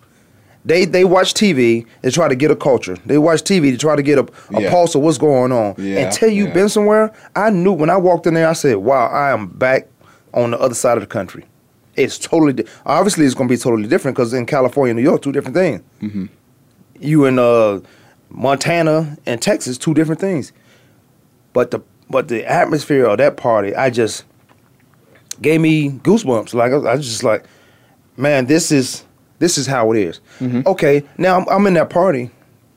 [0.67, 1.87] They they watch TV.
[2.03, 2.97] They try to get a culture.
[3.07, 4.71] They watch TV to try to get a, a Yeah.
[4.71, 5.77] pulse of what's going on.
[5.79, 6.55] Yeah, Until you've yeah.
[6.55, 8.49] been somewhere, I knew when I walked in there.
[8.49, 9.87] I said, "Wow, I am back
[10.35, 11.45] on the other side of the country."
[11.95, 15.05] It's totally di- obviously it's going to be totally different because in California, and New
[15.09, 15.81] York, two different things.
[16.03, 16.27] Mm-hmm.
[17.01, 17.81] You in uh,
[18.29, 20.53] Montana and Texas, two different things.
[21.53, 24.25] But the but the atmosphere of that party, I just
[25.41, 26.53] gave me goosebumps.
[26.55, 27.45] Like I was, I was just like,
[28.17, 29.05] man, this is
[29.39, 30.21] this is how it is.
[30.67, 32.31] Okay, now I'm, I'm in that party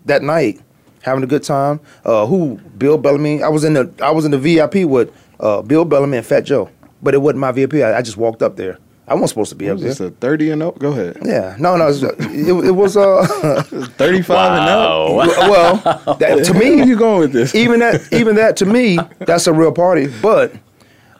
[0.05, 0.59] that night,
[1.01, 1.79] having a good time.
[2.05, 2.55] Uh, who?
[2.77, 3.43] Bill Bellamy.
[3.43, 6.41] I was in the I was in the VIP with uh, Bill Bellamy and Fat
[6.45, 6.69] Joe,
[7.01, 7.75] but it wasn't my VIP.
[7.75, 8.77] I, I just walked up there.
[9.07, 9.89] I wasn't supposed to be up Was there.
[9.89, 10.77] this a 30 and up?
[10.77, 11.17] Go ahead.
[11.25, 13.25] yeah, no, no, it, was- it, it was uh,
[13.97, 15.09] 35 and up?
[15.49, 17.55] well, that, to me, Where you going with this?
[17.55, 20.53] even that even that to me that's a real party but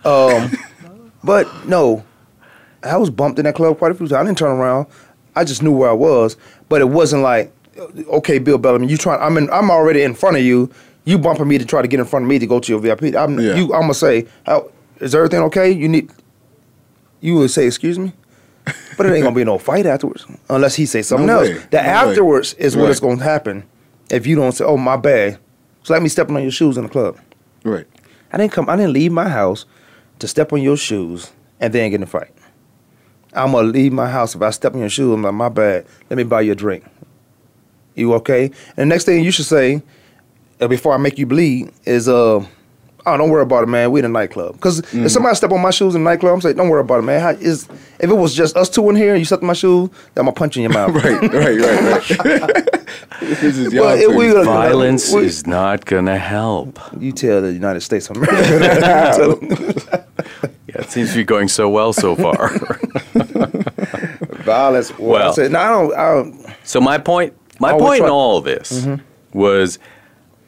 [0.06, 0.52] um
[1.24, 2.04] but no
[2.84, 4.86] i was bumped in that club quite a few times i didn't turn around
[5.36, 6.38] i just knew where i was
[6.70, 7.52] but it wasn't like
[8.08, 10.70] okay bill bellamy you trying i'm in i'm already in front of you
[11.06, 12.80] you bumping me to try to get in front of me to go to your
[12.82, 13.56] vip i'm Yeah.
[13.56, 16.12] you i'm gonna say how, is everything okay you need
[17.22, 18.14] you would say excuse me
[18.98, 21.54] but it ain't gonna be no fight afterwards unless he say something No else way.
[21.72, 21.90] the No way.
[21.90, 22.92] afterwards is what Right.
[22.92, 23.64] is gonna happen
[24.12, 25.38] if you don't say oh my bad
[25.82, 27.18] it's like me stepping on your shoes in the club
[27.64, 27.86] Right.
[28.32, 28.70] I didn't come.
[28.70, 29.66] I didn't leave my house
[30.20, 32.30] to step on your shoes and then get in a fight.
[33.34, 35.14] I'm gonna leave my house if I step on your shoes.
[35.14, 35.86] I'm like, my bad.
[36.10, 36.84] Let me buy you a drink.
[37.96, 38.46] You okay?
[38.46, 39.82] And the next thing you should say,
[40.62, 42.44] uh, before I make you bleed, is uh,
[43.06, 43.92] oh, don't worry about it, man.
[43.92, 44.54] We in a nightclub.
[44.54, 47.00] Because if somebody step on my shoes in a nightclub, I'm saying, don't worry about
[47.00, 47.22] it, man.
[47.22, 47.68] How, is
[48.00, 50.22] if it was just us two in here and you stepped on my shoes, then
[50.22, 50.96] I'm gonna punch you in your mouth.
[51.04, 52.90] Right, right, right, right.
[53.22, 56.80] this is y'all Well, we gonna- Violence we- is not gonna help.
[57.00, 60.06] You tell the United States of America.
[60.74, 62.50] Yeah, it seems to be going so well so far.
[64.44, 64.98] Violence.
[64.98, 65.46] Well, Well.
[65.46, 65.94] I no, I don't.
[65.94, 69.38] I don't So my point, my oh, Always point in all of this mm-hmm.
[69.38, 69.80] was,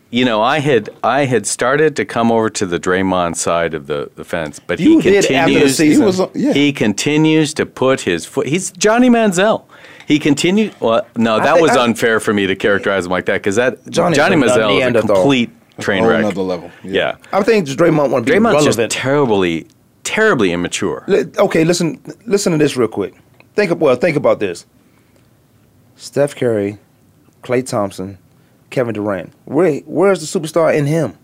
[0.10, 3.88] you know, I had I had started to come over to the Draymond side of
[3.88, 5.78] the, the fence, but You he did after the continues.
[5.78, 6.54] He was, yeah.
[6.54, 8.48] He continues to put his foot.
[8.48, 9.66] He's Johnny Manziel.
[10.08, 10.76] He continued.
[10.82, 13.56] Well, no, that think was I- unfair for me to characterize him like that because
[13.56, 16.22] that Johnny's Johnny Manziel is a complete train wreck.
[16.22, 16.70] nother level.
[16.84, 18.92] Yeah, I think Draymond want to be Draymond's just relevant.
[18.92, 19.68] terribly,
[20.04, 21.04] terribly immature.
[21.08, 23.16] Li- okay, listen, listen to this real quick.
[23.56, 24.66] Think of, well, think about this.
[25.96, 26.78] Steph Curry,
[27.44, 28.18] Klay Thompson,
[28.70, 29.34] Kevin Durant.
[29.46, 31.18] Where, where's the superstar in him?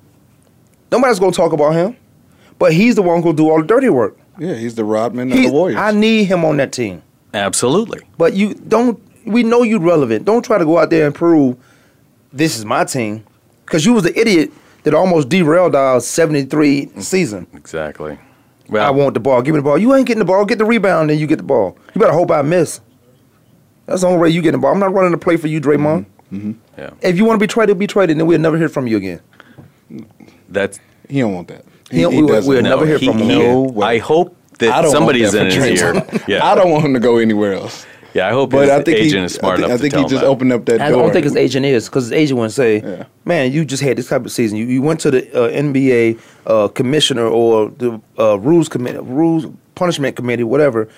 [0.92, 1.98] Nobody's gonna talk about him,
[2.60, 4.18] but he's the one who'll do all the dirty work.
[4.40, 5.80] Yeah, he's the Rodman of the Warriors.
[5.80, 7.02] I need him on that team.
[7.34, 8.02] Absolutely.
[8.18, 9.02] But you don't.
[9.26, 10.26] We know you're relevant.
[10.26, 11.58] Don't try to go out there and prove
[12.32, 13.26] this is my team,
[13.66, 14.52] because you was the idiot
[14.84, 17.48] that almost derailed our '73 season.
[17.54, 18.18] Exactly.
[18.74, 19.42] I want the ball.
[19.42, 19.78] Give me the ball.
[19.78, 20.46] You ain't getting the ball.
[20.46, 21.78] Get the rebound, then you get the ball.
[21.96, 22.82] You better hope I miss.
[23.86, 24.72] That's the only way you get the ball.
[24.74, 26.06] I'm not running the play for you, Draymond.
[26.32, 26.36] Mm-hmm.
[26.50, 26.52] Mm-hmm.
[26.82, 28.86] yeah, If you want to be traded, be traded, and then we'll never hear from
[28.88, 29.22] you again.
[30.50, 31.64] that's he don't want that.
[31.90, 32.50] He don't- we- doesn't.
[32.50, 33.74] we'll never hear he- from him he- again.
[33.76, 33.82] No.
[33.82, 36.06] I hope that don't somebody's want in his ear.
[36.28, 37.86] Yeah, I don't want him to go anywhere else.
[38.14, 39.78] Yeah, I hope But his I think agent he, is smart I think, enough I
[39.78, 40.28] to think tell he him just that.
[40.28, 41.04] opened up that I door.
[41.04, 43.06] don't think his agent is because his agent wouldn't say, Yeah.
[43.26, 44.58] "Man, you just had this type of season.
[44.58, 49.46] You, you went to the uh, NBA uh, commissioner or the uh, rules committee, rules
[49.76, 50.90] punishment committee, whatever,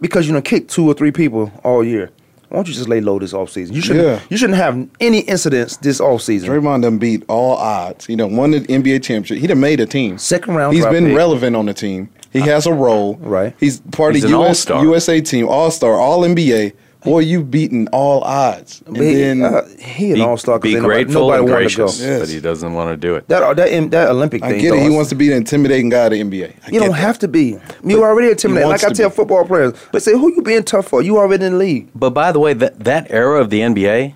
[0.00, 2.10] because you know kicked two or three people all year.
[2.48, 3.72] Why don't you just lay low this offseason?
[3.74, 4.04] You shouldn't.
[4.06, 4.20] Yeah.
[4.28, 6.46] You shouldn't have any incidents this offseason.
[6.48, 8.08] Draymond done beat all odds.
[8.08, 9.38] You know, won the NBA championship.
[9.38, 10.18] He done made a team.
[10.18, 11.16] Second round He's been pick.
[11.16, 12.08] relevant on the team.
[12.32, 13.16] He has a role.
[13.16, 13.54] Right.
[13.58, 14.84] He's part He's of an US, all-star.
[14.84, 18.82] USA team, All Star, All NBA, Boy, you've beaten all odds.
[18.84, 20.58] And But he, then uh, he an all star.
[20.58, 22.18] be grateful nobody and wanted gracious, to go.
[22.20, 23.26] but he doesn't want to do it.
[23.28, 24.56] That that that Olympic thing.
[24.56, 24.76] I get it.
[24.76, 26.52] though, He wants to be the intimidating guy of the NBA.
[26.66, 26.96] I You don't that.
[26.96, 27.56] have to be.
[27.82, 28.68] You already intimidating.
[28.68, 29.14] Like I tell be.
[29.16, 31.00] football players, but say, "Who you being tough for?
[31.00, 34.12] You already in the league." But by the way, that that era of the NBA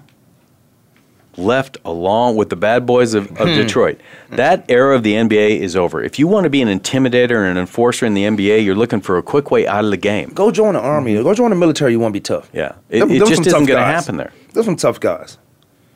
[1.36, 3.54] left along with the bad boys of, of Hmm.
[3.54, 4.00] Detroit.
[4.30, 6.02] That era of the NBA is over.
[6.02, 9.00] If you want to be an intimidator and an enforcer in the NBA, you're looking
[9.00, 10.30] for a quick way out of the game.
[10.30, 11.14] Go join the army.
[11.22, 11.92] Go join the military.
[11.92, 12.48] You want to be tough.
[12.52, 13.94] Yeah, it, Them- it them just some isn't tough going to guys.
[14.04, 14.32] happen there.
[14.52, 15.38] There's some tough guys.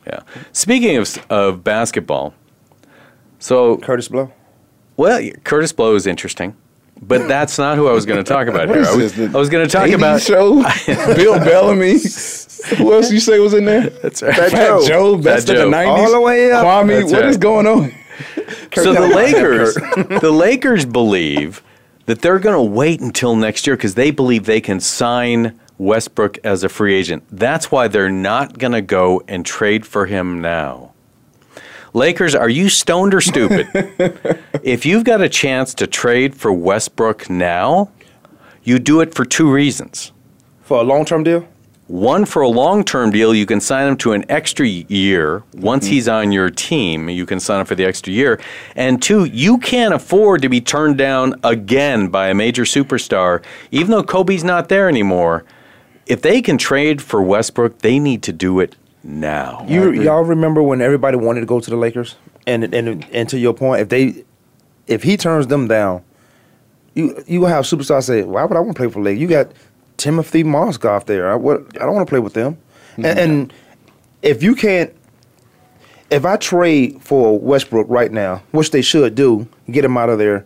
[0.07, 0.21] Yeah.
[0.51, 2.33] Speaking of of basketball,
[3.39, 4.31] so Kurtis Blow.
[4.97, 6.55] well, Kurtis Blow is interesting,
[7.01, 8.83] but that's not who I was going to talk about here.
[8.85, 10.63] I was, I was going to talk 80s about show.
[11.15, 11.97] Bill Bellamy.
[12.77, 13.89] Who else you say was in there?
[14.01, 14.35] That's right.
[14.35, 14.87] Fat Joe.
[14.87, 15.17] Joe.
[15.17, 16.05] Best Fat of the nineties.
[16.05, 16.65] All the way up.
[16.65, 17.01] Kwamie.
[17.01, 17.41] That's What is right.
[17.41, 17.91] going on?
[18.73, 19.75] so the Lakers,
[20.21, 21.63] the Lakers believe
[22.05, 26.37] that they're going to wait until next year because they believe they can sign Westbrook
[26.43, 27.23] as a free agent.
[27.31, 30.91] That's why they're not going to go and trade for him now.
[31.93, 33.67] Lakers, are you stoned or stupid?
[34.63, 37.89] if you've got a chance to trade for Westbrook now,
[38.63, 40.11] you do it for two reasons.
[40.61, 41.47] For a long term deal?
[41.89, 45.41] One for a long term deal, you can sign him to an extra year.
[45.55, 45.93] Once mm-hmm.
[45.93, 48.39] he's on your team, you can sign him for the extra year.
[48.75, 53.89] And two, you can't afford to be turned down again by a major superstar, even
[53.89, 55.45] though Kobe's not there anymore.
[56.05, 59.65] If they can trade for Westbrook, they need to do it now.
[59.67, 62.17] You y'all remember when everybody wanted to go to the Lakers?
[62.45, 64.25] And and and to your point, if they
[64.85, 66.03] if he turns them down,
[66.93, 69.21] you you gonna have superstars say, "Why would I want to play for the Lakers?"
[69.21, 69.51] You got
[69.99, 71.29] Timothy Mozgov there.
[71.29, 72.57] I what I don't want to play with them.
[72.95, 73.19] And, mm-hmm.
[73.19, 73.53] and
[74.23, 74.91] if you can't,
[76.09, 80.17] if I trade for Westbrook right now, which they should do, get him out of
[80.17, 80.45] there.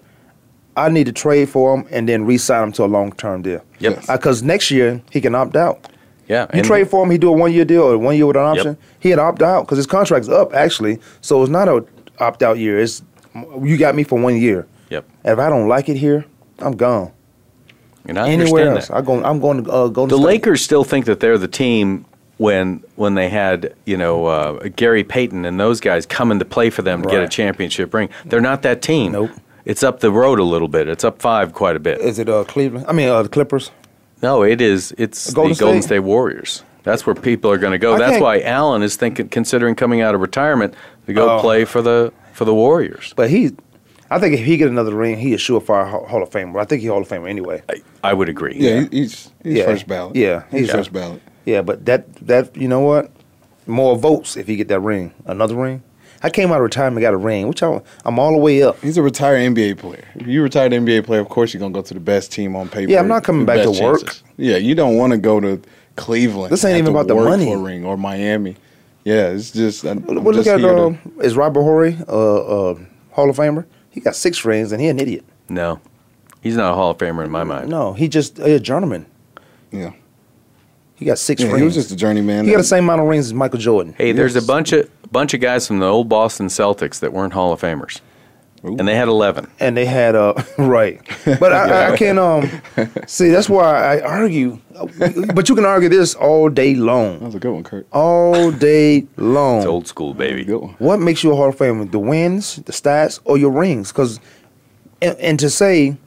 [0.76, 3.64] I need to trade for him and then re-sign him to a long-term deal.
[3.78, 4.10] Yep.
[4.10, 5.88] Uh, because next year he can opt out.
[6.28, 6.48] Yeah.
[6.52, 8.44] You trade for him, he do a one year deal or one year with an
[8.44, 8.68] option.
[8.68, 8.78] Yep.
[9.00, 11.86] He had opt out because his contract's up actually, so it's not a
[12.20, 12.80] opt out year.
[12.80, 13.04] It's
[13.62, 14.68] you got me for one year.
[14.90, 15.06] Yep.
[15.26, 16.26] If I don't like it here,
[16.60, 17.12] I'm gone.
[18.06, 18.98] And I Anywhere else, that.
[18.98, 19.24] I go.
[19.24, 20.06] I'm going to uh, go.
[20.08, 22.06] the Lakers still think that they're the team
[22.38, 26.70] when when they had you know uh, Gary Payton and those guys coming to play
[26.70, 28.10] for them to get a championship ring.
[28.26, 29.14] They're not that team.
[29.14, 29.32] Nope.
[29.66, 30.90] It's up the road a little bit.
[30.90, 32.02] It's up five quite a bit.
[32.02, 32.86] Is it uh, Cleveland?
[32.90, 33.72] I mean, uh, the Clippers.
[34.22, 34.94] No, it is.
[34.98, 35.88] It's Golden the Golden State?
[35.88, 36.64] State Warriors.
[36.84, 37.94] That's where people are going to go.
[37.96, 40.74] I That's why Allen is thinking, considering coming out of retirement
[41.08, 41.40] to go Oh.
[41.40, 43.14] play for the for the Warriors.
[43.16, 43.52] But he,
[44.16, 46.60] I think if he get another ring, he is surefire Hall Hall of Famer.
[46.62, 47.62] I think he Hall of Famer anyway.
[47.70, 48.56] I, I would agree.
[48.58, 49.66] Yeah, he- he's he's Yeah.
[49.66, 50.16] first ballot.
[50.16, 51.22] Yeah, he's he's- first ballot.
[51.46, 53.12] Yeah, but that that you know what,
[53.68, 55.82] more votes if he get that ring, another ring.
[56.26, 58.80] I came out of retirement, got a ring, which I, I'm all the way up.
[58.82, 60.06] He's a retired NBA player.
[60.16, 62.70] If you retired NBA player, of course you're gonna go to the best team on
[62.70, 62.90] paper.
[62.90, 64.00] Yeah, I'm not coming back to best work.
[64.02, 64.24] chances.
[64.38, 65.60] Yeah, you don't want to go to
[65.98, 66.52] Cleveland.
[66.54, 67.46] This ain't even to about the money.
[67.48, 68.56] for a ring or Miami.
[69.04, 69.84] Yeah, it's just.
[69.84, 72.12] I'm, I'm look just at here to- um, is Robert Horry, uh,
[72.72, 72.76] uh,
[73.12, 73.66] Hall of Famer?
[73.94, 75.24] He got six rings, and he an idiot.
[75.48, 75.80] No,
[76.42, 77.70] he's not a Hall of Famer in my mind.
[77.70, 79.06] No, he just a journeyman.
[79.72, 79.92] yeah.
[80.96, 81.60] He got six Yeah, rings.
[81.60, 82.46] he was just a journeyman.
[82.46, 83.94] He got the same amount of rings as Michael Jordan.
[83.98, 87.34] Hey, there's a bunch of bunch of guys from the old Boston Celtics that weren't
[87.34, 88.00] Hall of Famers,
[88.66, 88.78] Ooh.
[88.78, 89.48] and they had eleven.
[89.60, 92.50] and they had uh right, but I, I can't um
[93.08, 93.30] see.
[93.30, 94.60] That's why I argue.
[95.36, 97.86] But you can argue this all day That long, was a good one, Kurt.
[97.92, 99.58] all day long.
[99.60, 100.44] It's old school, baby.
[100.46, 100.76] Good one.
[100.80, 101.92] What makes you a Hall of Famer?
[101.92, 103.92] The wins, the stats, or your rings?
[103.92, 104.20] Because,
[105.02, 105.98] and, and to say,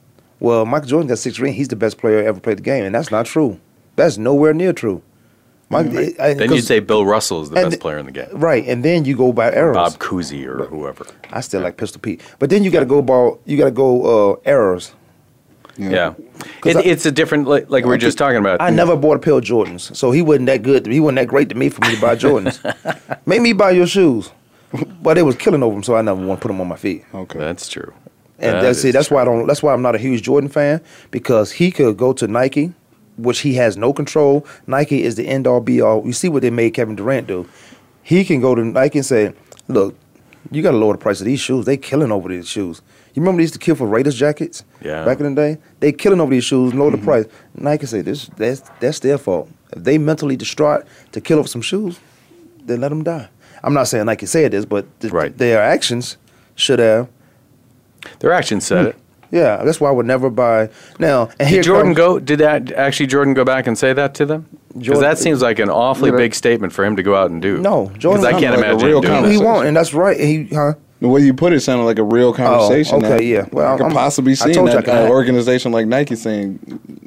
[0.41, 2.93] well, Michael Jordan got six rings, he's the best player ever played the game, and
[2.93, 3.57] that's not true.
[3.95, 5.01] That's nowhere near true.
[5.69, 5.87] Mike,
[6.19, 8.27] I- Then 'cause- you'd say Bill Russell is the best the- player in the game.
[8.33, 9.75] right, and then you go by errors.
[9.75, 11.05] Bob Cousy or whoever.
[11.31, 13.39] I still like Pistol Pete, but then you got to go ball.
[13.45, 14.93] You got to go uh, errors.
[15.79, 16.13] Yeah,
[16.61, 17.47] 'Cause it, I- it's a different.
[17.47, 18.61] Like, like we were just talking about.
[18.61, 20.87] I never bought a pair of Jordans, so he wasn't that good.
[20.87, 22.57] He wasn't that great to me for me to buy Jordans.
[23.27, 24.31] Made me buy your shoes,
[25.03, 26.77] but they was killing over them, so I never want to put them on my
[26.77, 27.03] feet.
[27.13, 27.37] Okay.
[27.37, 27.93] That's true.
[28.39, 29.17] And That that's see, that's true.
[29.17, 29.45] why I don't.
[29.47, 32.73] That's why I'm not a huge Jordan fan because he could go to Nike,
[33.17, 34.45] which he has no control.
[34.67, 36.05] Nike is the end all be all.
[36.05, 37.47] You see what they made Kevin Durant do.
[38.03, 39.33] He can go to Nike and say,
[39.67, 39.95] "Look,
[40.51, 41.65] you got to lower the price of these shoes.
[41.65, 42.81] They killing over these shoes.
[43.13, 44.63] You remember they used to kill for Raiders jackets?
[44.81, 45.03] Yeah.
[45.03, 46.73] Back in the day, they killing over these shoes.
[46.73, 47.05] Lower the mm-hmm.
[47.05, 47.25] price.
[47.55, 48.27] Nike say this.
[48.37, 49.49] That's that's their fault.
[49.75, 51.99] If they mentally distraught to kill over some shoes,
[52.63, 53.27] then let them die.
[53.63, 55.35] I'm not saying Nike said this, but th- Right.
[55.37, 56.17] their actions
[56.55, 57.09] should have.
[58.19, 58.89] Their actions said hmm.
[58.89, 58.95] it.
[59.31, 60.69] Yeah, that's why I would never buy.
[60.99, 62.19] Now, and here Did Jordan comes, go?
[62.19, 64.45] Did that actually Jordan go back and say that to them?
[64.77, 66.17] Because that seems like an awfully Yeah.
[66.17, 67.57] big statement for him to go out and do.
[67.57, 69.93] No, Jordan- I can't Sounds like a imagine real him doing He, won't, and that's
[69.93, 70.19] right.
[70.19, 70.73] He, huh?
[70.99, 72.95] The way you put it sounded like a real conversation.
[72.95, 73.45] Oh, okay, that yeah.
[73.51, 75.85] Well, I could I'm- possibly I see told you I that can uh, organization like
[75.87, 76.59] Nike saying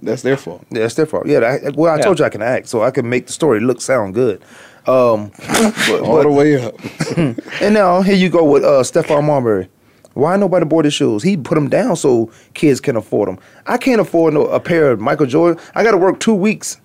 [0.03, 0.65] that's their fault.
[0.71, 1.27] Yeah, it's their fault.
[1.27, 2.03] Yeah, I, well, I Yeah.
[2.03, 4.43] told you I can act, so I can make the story look sound good.
[4.87, 6.75] Um, but- All but- the way up.
[7.61, 9.69] and now here you go with uh, Stephon Marbury.
[10.15, 11.23] Why nobody bought his shoes?
[11.23, 13.39] He put them down so kids can afford them.
[13.67, 15.63] I can't afford no, a pair of Michael Jordan.
[15.75, 16.81] I got to work two weeks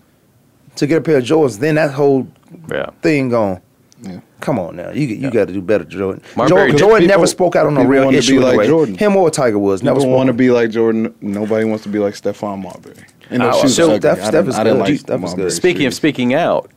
[0.76, 1.60] to get a pair of Jordans.
[1.60, 2.28] Then that whole
[2.72, 2.90] Yeah.
[3.02, 3.62] thing gone.
[4.02, 4.20] Yeah.
[4.42, 6.22] Come on now, you you got to do better, Jordan.
[6.36, 8.50] Marbury- Jordan, Jordan People- never spoke out on a real want to issue be like
[8.50, 8.68] anyway.
[8.68, 8.96] Jordan.
[8.96, 10.18] Him or Tiger Woods never People spoke.
[10.18, 11.16] want to be like Jordan.
[11.22, 12.94] Nobody wants to be like Stephon Marbury.
[13.32, 13.98] And those Oh, shoes so.
[13.98, 14.90] Steph- Steph didn't- is I didn't good.
[14.90, 15.22] like Steph is good.
[15.22, 16.70] Marbury's Speaking of speaking out,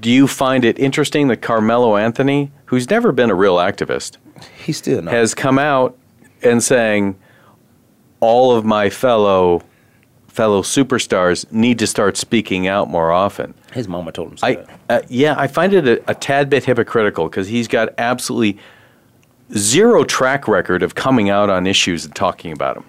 [0.00, 4.16] do you find it interesting that Carmelo Anthony, who's never been a real activist,
[4.64, 5.14] He's still not.
[5.14, 5.96] has come out
[6.42, 7.16] and saying
[8.20, 9.62] all of my fellow
[10.28, 13.54] fellow superstars need to start speaking out more often.
[13.72, 14.38] His mama told him.
[14.42, 18.58] I uh, yeah, I find it a, a tad bit hypocritical because he's got absolutely
[19.56, 22.84] zero track record of coming out on issues and talking about them.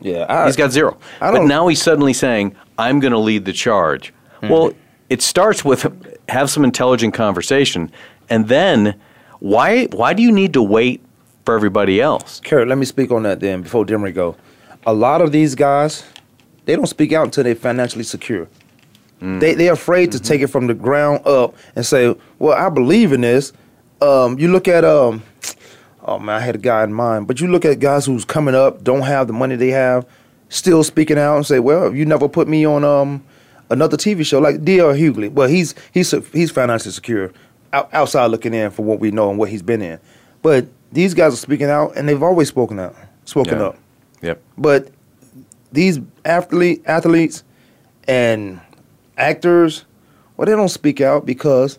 [0.00, 0.98] yeah, I, He's got zero.
[1.20, 4.48] But now he's suddenly saying, "I'm going to lead the charge." Hmm.
[4.50, 4.72] Well,
[5.08, 5.86] it starts with
[6.28, 7.90] have some intelligent conversation,
[8.28, 8.94] and then
[9.40, 11.02] why why do you need to wait
[11.44, 12.40] for everybody else?
[12.44, 14.36] Kurt, let me speak on that then before Demery go.
[14.86, 16.04] A lot of these guys,
[16.64, 18.48] they don't speak out until they're financially secure.
[19.20, 23.12] They they're afraid to take it from the ground up and say, "Well, I believe
[23.12, 23.54] in this."
[24.02, 25.22] Um, you look at um,
[26.02, 28.54] oh man, I had a guy in mind, but you look at guys who's coming
[28.54, 30.06] up, don't have the money they have,
[30.50, 33.24] still speaking out and say, "Well, you never put me on um
[33.70, 34.92] another TV show like D.L.
[34.94, 37.32] Hughley." Well, he's he's he's financially secure,
[37.72, 39.98] out, outside looking in for what we know and what he's been in,
[40.42, 43.64] but these guys are speaking out and they've always spoken out, spoken Yeah.
[43.64, 43.78] up.
[44.22, 44.42] Yep.
[44.58, 44.88] But
[45.72, 47.42] these athlete athletes
[48.06, 48.60] and
[49.18, 49.84] actors,
[50.36, 51.78] well, they don't speak out because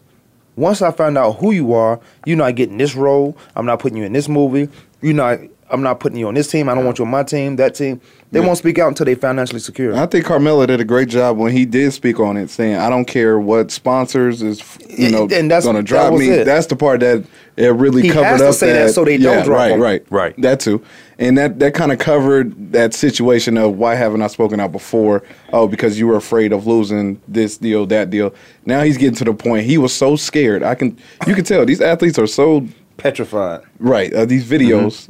[0.57, 3.37] once I find out who you are, you're not getting this role.
[3.55, 4.69] I'm not putting you in this movie.
[5.01, 5.39] You're not.
[5.69, 6.69] I'm not putting you on this team.
[6.69, 7.55] I don't want you on my team.
[7.55, 7.99] That team.
[8.31, 8.45] They Yeah.
[8.45, 9.95] won't speak out until they financially secure.
[9.95, 12.89] I think Carmelo did a great job when he did speak on it, saying, "I
[12.89, 16.29] don't care what sponsors is, you know, And that's- going to that drop was me."
[16.29, 16.45] it.
[16.45, 17.23] That's the part that
[17.57, 19.71] it really He covered has to up say that so they don't yeah, drop right,
[19.71, 19.81] him.
[19.81, 20.41] right, Right.
[20.41, 20.81] That too,
[21.17, 25.23] and that that kind of covered that situation of why haven't I spoken out before?
[25.53, 28.33] Oh, because you were afraid of losing this deal, that deal.
[28.65, 29.65] Now he's getting to the point.
[29.65, 30.61] He was so scared.
[30.61, 32.65] I can, you can tell these athletes are so
[32.97, 33.59] Petrified.
[33.77, 34.13] Right.
[34.13, 35.09] Uh, these videos,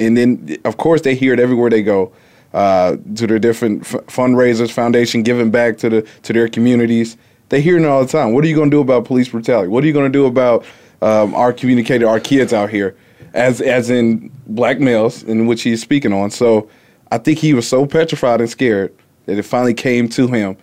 [0.00, 2.12] and then of course they hear it everywhere they go.
[2.52, 7.16] Uh, to their different f- fundraisers, foundation, giving back to the to their communities.
[7.48, 8.32] They hear it all the time.
[8.32, 9.68] What are you going to do about police brutality?
[9.68, 10.64] What are you going to do about
[11.00, 12.96] um, our communicator, our kids out here,
[13.34, 16.32] as as in black males, in which he's speaking on?
[16.32, 16.68] So
[17.12, 18.92] I think he was so petrified and scared
[19.26, 20.56] that it finally came to him.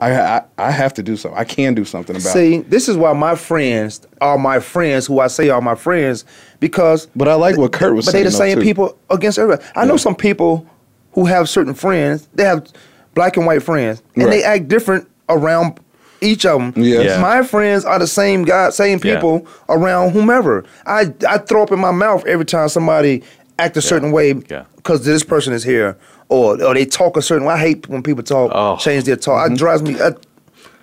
[0.00, 1.38] I I, I have to do something.
[1.38, 2.32] I can do something about it.
[2.32, 6.24] See, this is why my friends are my friends, who I say are my friends,
[6.60, 7.06] because.
[7.16, 8.24] But I like what Kurt was But they saying.
[8.24, 8.62] the same too.
[8.64, 9.66] people against everybody.
[9.76, 10.66] I know some people
[11.12, 12.28] who have certain friends.
[12.34, 12.66] They have
[13.14, 14.30] black and white friends, and Right.
[14.30, 15.78] they act different around
[16.22, 16.72] each of them.
[16.76, 17.04] Yes.
[17.06, 17.20] Yeah.
[17.20, 19.14] My friends are the same guy, same Yeah.
[19.16, 20.64] people around whomever.
[20.86, 23.22] I I throw up in my mouth every time somebody
[23.58, 24.64] act a certain way Yeah.
[24.82, 25.96] Because this person is here,
[26.28, 27.54] or or they talk a certain way.
[27.54, 28.76] I hate when people talk, Oh.
[28.76, 29.44] change their talk.
[29.44, 29.54] Mm-hmm.
[29.54, 30.00] It drives me.
[30.00, 30.12] I,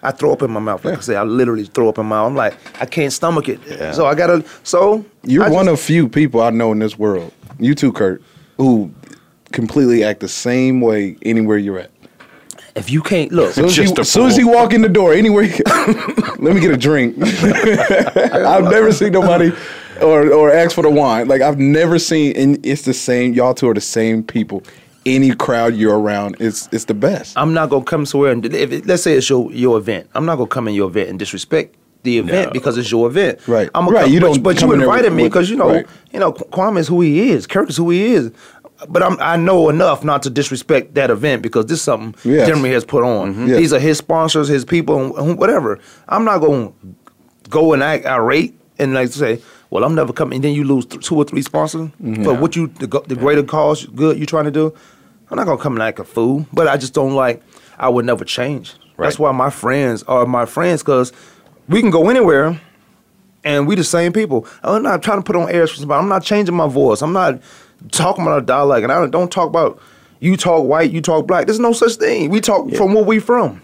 [0.03, 0.85] I throw up in my mouth.
[0.85, 2.27] Like I say, I literally throw up in my mouth.
[2.27, 3.59] I'm like, I can't stomach it.
[3.95, 4.45] So I gotta.
[4.63, 7.33] So You're I one just- of few people I know in this world.
[7.59, 8.21] You too, Kurt,
[8.57, 8.91] who
[9.51, 11.89] completely act the same way anywhere you're at.
[12.75, 15.45] If you can't look, Soon as, Just soon as he walk in the door, anywhere,
[15.45, 15.63] he,
[16.37, 17.15] let me get a drink.
[17.19, 19.51] I've never seen nobody
[20.01, 21.27] or or ask for the wine.
[21.27, 23.33] Like I've never seen, and it's the same.
[23.33, 24.63] Y'all two are the same people.
[25.05, 27.37] Any crowd you're around, it's it's the best.
[27.37, 30.09] I'm not gonna come somewhere and if it, let's say it's your your event.
[30.15, 32.51] I'm not gonna come in your event and disrespect the event No.
[32.53, 33.39] because it's your event.
[33.47, 33.69] Right.
[33.73, 35.69] I'm gonna Right, come, you but, don't but come you invited me because you know
[35.71, 35.87] right.
[36.11, 37.47] you know Kwamie is who he is.
[37.47, 38.31] Kirk is who he is.
[38.89, 42.47] But I'm, I know enough not to disrespect that event because this is something Yes.
[42.49, 43.33] Demery has put on.
[43.33, 43.47] Mhm.
[43.47, 43.57] Yes.
[43.59, 45.79] These are his sponsors, his people, and whatever.
[46.09, 50.37] I'm not going to go and act irate and like say, "Well, I'm never coming."
[50.37, 52.23] And then you lose th- two or three sponsors Mm-hmm.
[52.23, 54.73] for what you the, the greater cause good you're trying to do.
[55.29, 57.41] I'm not gonna come like a fool, but I just don't like.
[57.77, 58.73] I would never change.
[58.97, 61.11] That's why my friends are my friends because
[61.69, 62.59] we can go anywhere,
[63.43, 64.47] and we the same people.
[64.63, 65.99] I'm not trying to put on airs for somebody.
[66.01, 67.01] I'm not changing my voice.
[67.01, 67.39] I'm not
[67.91, 69.79] talking about a dialect, and I don't, don't talk about
[70.19, 71.45] you talk white, you talk black.
[71.45, 72.29] There's no such thing.
[72.31, 73.61] We talk from where we from.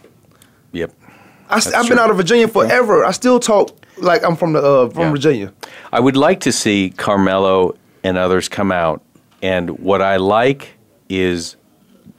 [1.54, 2.00] I, have been true.
[2.00, 3.06] out of Virginia forever.
[3.06, 5.12] I still talk like I'm from the uh, from Yeah.
[5.12, 5.54] Virginia.
[5.92, 9.02] I would like to see Carmelo and others come out,
[9.42, 10.72] and what I like
[11.10, 11.56] is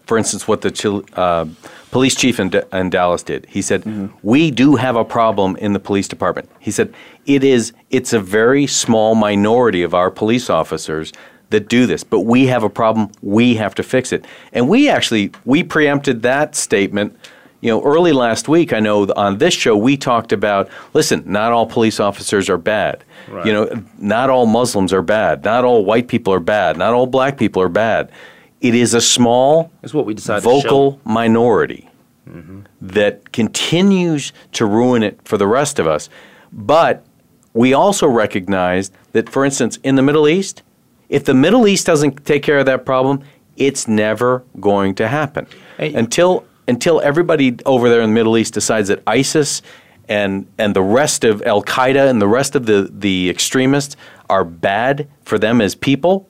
[0.06, 1.46] for instance, what the uh,
[1.90, 3.46] police chief in, D- in Dallas did.
[3.48, 6.92] He said, "We do have a problem in the police department." He said,
[7.26, 11.12] "It is it's a very small minority of our police officers
[11.50, 13.10] that do this, but we have a problem.
[13.22, 17.16] We have to fix it." And we actually we preempted that statement.
[17.65, 20.69] You know, early last week, I know on this show we talked about.
[20.92, 23.02] Listen, not all police officers are bad.
[23.27, 23.46] Right.
[23.46, 25.44] You know, not all Muslims are bad.
[25.44, 26.77] Not all white people are bad.
[26.77, 28.12] Not all black people are bad.
[28.60, 30.44] It is a small, it's what we decided.
[30.44, 31.88] vocal minority
[32.29, 32.60] mm-hmm.
[32.83, 36.10] that continues to ruin it for the rest of us.
[36.52, 37.06] But
[37.54, 40.62] we also recognize that, for instance, in the Middle East,
[41.08, 43.23] if the Middle East doesn't take care of that problem,
[43.56, 45.46] it's never going to happen
[45.79, 45.94] Hey.
[45.94, 49.62] until until everybody over there in the Middle East decides that ISIS
[50.08, 53.96] and and the rest of Al Qaeda and the rest of the the extremists
[54.29, 56.29] are bad for them as people.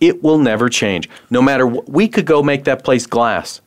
[0.00, 1.08] It will never change.
[1.30, 3.60] No matter what, we could go make that place glass,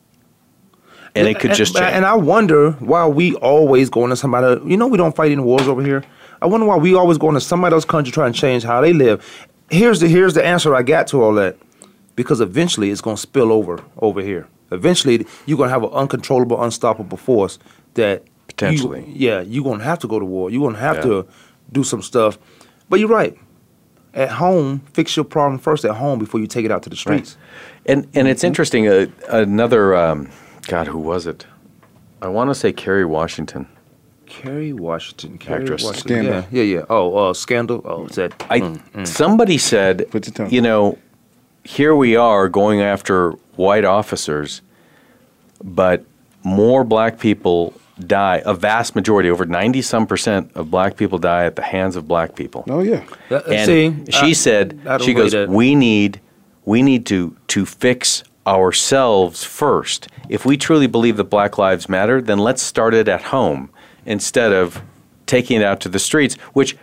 [1.14, 1.94] and it could just change.
[1.94, 4.60] and I wonder why we always going to somebody.
[4.68, 6.04] You know, we don't fight any wars over here.
[6.42, 8.92] I wonder why we always going to somebody else's country trying to change how they
[8.92, 9.48] live.
[9.70, 11.56] Here's the here's the answer I got to all that.
[12.16, 14.48] Because eventually it's going to spill over over here.
[14.70, 17.58] Eventually you're going to have an uncontrollable, unstoppable force
[17.94, 19.04] that you- Potentially.
[19.08, 20.50] yeah, you're going to have to go to war.
[20.50, 21.02] You're going to have Yeah.
[21.02, 21.26] to
[21.72, 22.38] do some stuff.
[22.88, 23.36] But you're right.
[24.14, 26.96] At home, fix your problem first at home before you take it out to the
[26.96, 27.36] streets.
[27.84, 28.88] And and it's interesting.
[28.88, 30.30] Uh, another um,
[30.68, 31.46] God, who was it?
[32.22, 33.66] I want to say Kerry Washington.
[34.24, 35.84] Kerry Washington, Kerry Actress.
[35.84, 36.24] Washington.
[36.24, 36.44] Scandal.
[36.50, 36.84] Yeah, yeah, yeah.
[36.88, 37.82] Oh, uh, Scandal.
[37.84, 38.32] Oh, is that?
[38.48, 40.50] I mm, somebody said, Put your tongue.
[40.50, 40.96] you know,
[41.64, 44.62] here we are going after white officers,
[45.62, 46.04] but
[46.44, 47.74] more black people
[48.06, 48.42] die.
[48.44, 52.06] A vast majority, over ninety some percent of black people die at the hands of
[52.06, 52.64] black people.
[52.68, 53.04] Oh yeah.
[53.30, 55.48] Uh, And see, she I- said, she goes, it.
[55.48, 56.20] we need,
[56.64, 60.08] we need to to fix ourselves first.
[60.28, 63.70] If we truly believe that Black Lives Matter, then let's start it at home
[64.04, 64.80] instead of
[65.26, 66.34] taking it out to the streets.
[66.52, 66.76] Which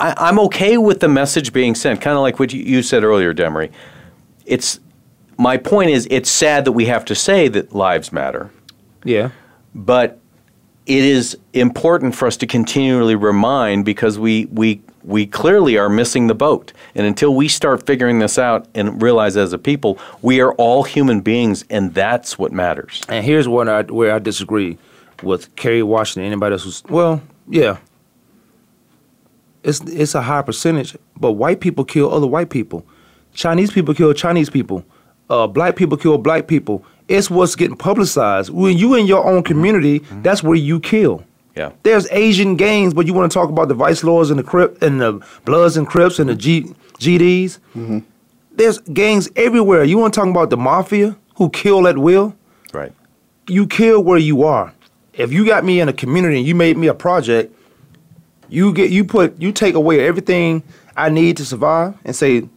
[0.00, 3.04] I, I'm okay with the message being sent, kind of like what you, you said
[3.04, 3.70] earlier, Demery.
[4.46, 4.80] It's
[5.40, 8.50] my point is, it's sad that we have to say that lives matter
[9.04, 9.30] Yeah.
[9.74, 10.18] but
[10.86, 16.26] it is important for us to continually remind because we we we clearly are missing
[16.26, 20.40] the boat and until we start figuring this out and realize as a people we
[20.40, 24.76] are all human beings and that's what matters And here's what I where I disagree
[25.22, 26.24] with Kerry Washington.
[26.32, 27.76] Anybody else who's well, yeah.
[29.62, 32.86] It's it's a high percentage, but white people kill other white people.
[33.34, 34.84] Chinese people kill Chinese people.
[35.30, 36.84] Uh, black people kill black people.
[37.08, 38.50] It's what's getting publicized.
[38.50, 41.24] When you in your own community, that's where you kill.
[41.56, 44.44] yeah There's Asian gangs, but you want to talk about the Vice Lords and the
[44.44, 47.58] Crip and the Bloods and Crips and the G, GDs.
[48.52, 49.84] There's gangs everywhere.
[49.84, 52.34] You want to talk about the mafia who kill at will?
[52.72, 52.92] right
[53.48, 54.72] you kill where you are.
[55.14, 57.54] If you got me in a community and you made me a project,
[58.48, 60.62] you get you put you take away everything
[60.96, 62.48] I need to survive and say,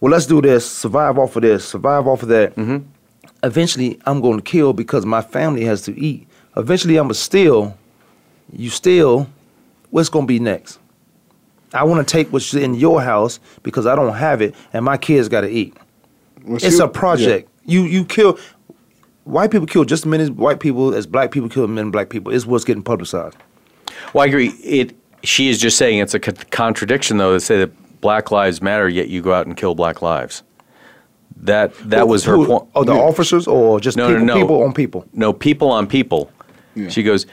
[0.00, 2.54] well, let's do this, survive off of this, survive off of that.
[2.56, 2.78] Mm-hmm.
[3.42, 6.26] Eventually, I'm going to kill because my family has to eat.
[6.56, 7.76] Eventually, I'm gonna steal.
[8.52, 9.28] You steal.
[9.90, 10.78] What's going to be next?
[11.72, 14.96] I want to take what's in your house because I don't have it, and my
[14.96, 15.76] kids got to eat.
[16.44, 17.48] Well, It's shoot- a project.
[17.66, 18.38] You you kill
[19.24, 22.32] white people kill just as many white people as black people kill many black people.
[22.32, 23.36] It's what's getting publicized.
[24.12, 27.58] well i agree it she is just saying it's a co- contradiction though to say
[27.58, 27.70] that
[28.04, 30.42] black lives matter yet you go out and kill black lives
[31.36, 34.26] that that Who- was her who- point Oh, the officers or just No, no, people,
[34.26, 34.34] no.
[34.34, 35.04] people on people.
[35.12, 36.30] no people on people.
[36.74, 36.88] Yeah.
[36.88, 37.26] She goes,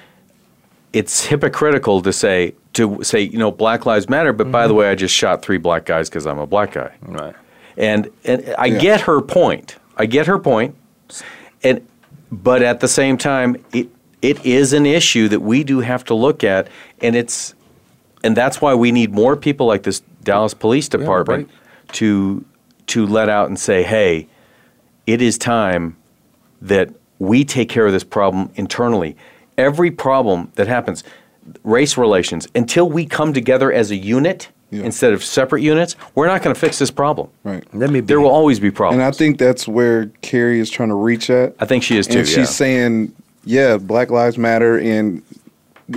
[0.93, 4.80] it's hypocritical to say to say you know Black Lives Matter, but by the mm-hmm.
[4.80, 6.91] way, I just shot three black guys because I'm a black guy.
[7.01, 7.36] Right.
[7.78, 8.80] And and I Yeah.
[8.80, 9.78] get her point.
[9.97, 10.76] I get her point.
[11.63, 11.86] And
[12.32, 13.88] but at the same time, it
[14.22, 16.67] it is an issue that we do have to look at,
[17.01, 17.55] and it's
[18.24, 21.49] and that's why we need more people like this Dallas Police Department
[21.93, 22.45] to
[22.88, 24.28] to let out and say, hey,
[25.07, 25.95] it is time
[26.61, 29.15] that we take care of this problem internally.
[29.57, 31.03] Every problem that happens,
[31.63, 34.84] race relations, until we come together as a unit Yeah.
[34.84, 37.30] instead of separate units, we're not going to fix this problem.
[37.43, 37.63] Right.
[37.74, 38.07] Let me be.
[38.07, 39.01] There will always be problems.
[39.01, 41.55] And I think that's where Kerry is trying to reach at.
[41.59, 42.19] I think she is too.
[42.19, 42.45] and she's yeah.
[42.45, 43.15] saying,
[43.45, 45.22] yeah, Black Lives Matter and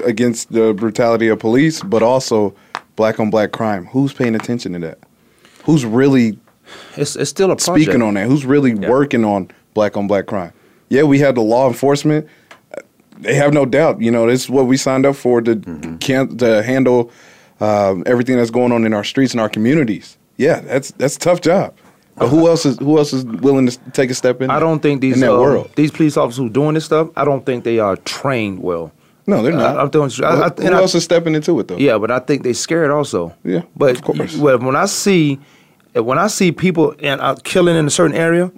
[0.00, 2.54] against the brutality of police, but also
[2.96, 3.86] black on black crime.
[3.86, 4.98] Who's paying attention to that?
[5.64, 6.38] Who's really
[6.96, 7.84] it's it's still a project.
[7.84, 8.26] speaking on that?
[8.26, 10.52] Who's really working on black on black crime?
[10.88, 12.28] Yeah, we have the law enforcement.
[13.18, 14.00] They have no doubt.
[14.00, 15.56] You know, this is what we signed up for to
[16.00, 17.10] can to handle
[17.60, 20.18] um, everything that's going on in our streets and our communities.
[20.36, 21.74] Yeah, that's that's a tough job.
[22.16, 24.50] But who else is who else is willing to take a step in?
[24.50, 25.70] I don't think these in that uh, world.
[25.74, 27.08] these police officers who doing this stuff.
[27.16, 28.92] I don't think they are trained well.
[29.26, 29.76] No, they're not.
[29.78, 31.76] I, I'm doing, I, I, Who- who I- else is stepping into it though?
[31.78, 33.34] Yeah, but I think they're scared also.
[33.44, 34.36] Yeah, but of course.
[34.36, 35.38] well, when I see
[35.94, 38.50] when I see people and uh, killing in a certain area,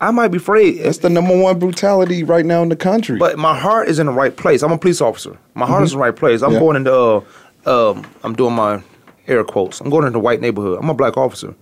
[0.00, 0.78] I might be afraid.
[0.82, 3.18] That's the number one brutality right now in the country.
[3.18, 4.62] But my heart is in the right place.
[4.62, 5.36] I'm a police officer.
[5.54, 6.40] My heart is in the right place.
[6.40, 6.60] I'm Yeah.
[6.60, 7.20] going into uh,
[7.66, 8.82] um, I'm doing my
[9.26, 9.80] air quotes.
[9.80, 10.78] I'm going into a white neighborhood.
[10.80, 11.54] I'm a black officer.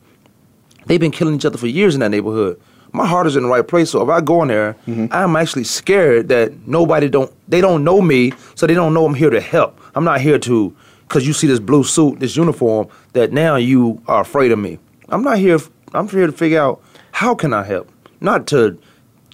[0.85, 2.61] They've been killing each other for years in that neighborhood.
[2.93, 3.91] My heart is in the right place.
[3.91, 5.07] So if I go in there, mm-hmm.
[5.11, 9.15] I'm actually scared that nobody don't they don't know me, so they don't know I'm
[9.15, 9.79] here to help.
[9.95, 10.75] I'm not here to
[11.09, 14.79] because you see this blue suit, this uniform, that now you are afraid of me.
[15.09, 15.59] I'm not here.
[15.95, 16.83] I'm here to figure out
[17.13, 18.79] how can I help, not to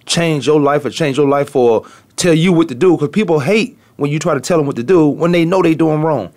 [0.05, 1.87] change your life or change your life or
[2.17, 2.97] tell you what to do.
[2.97, 5.63] Because people hate when you try to tell them what to do when they know
[5.63, 6.33] they doing wrong.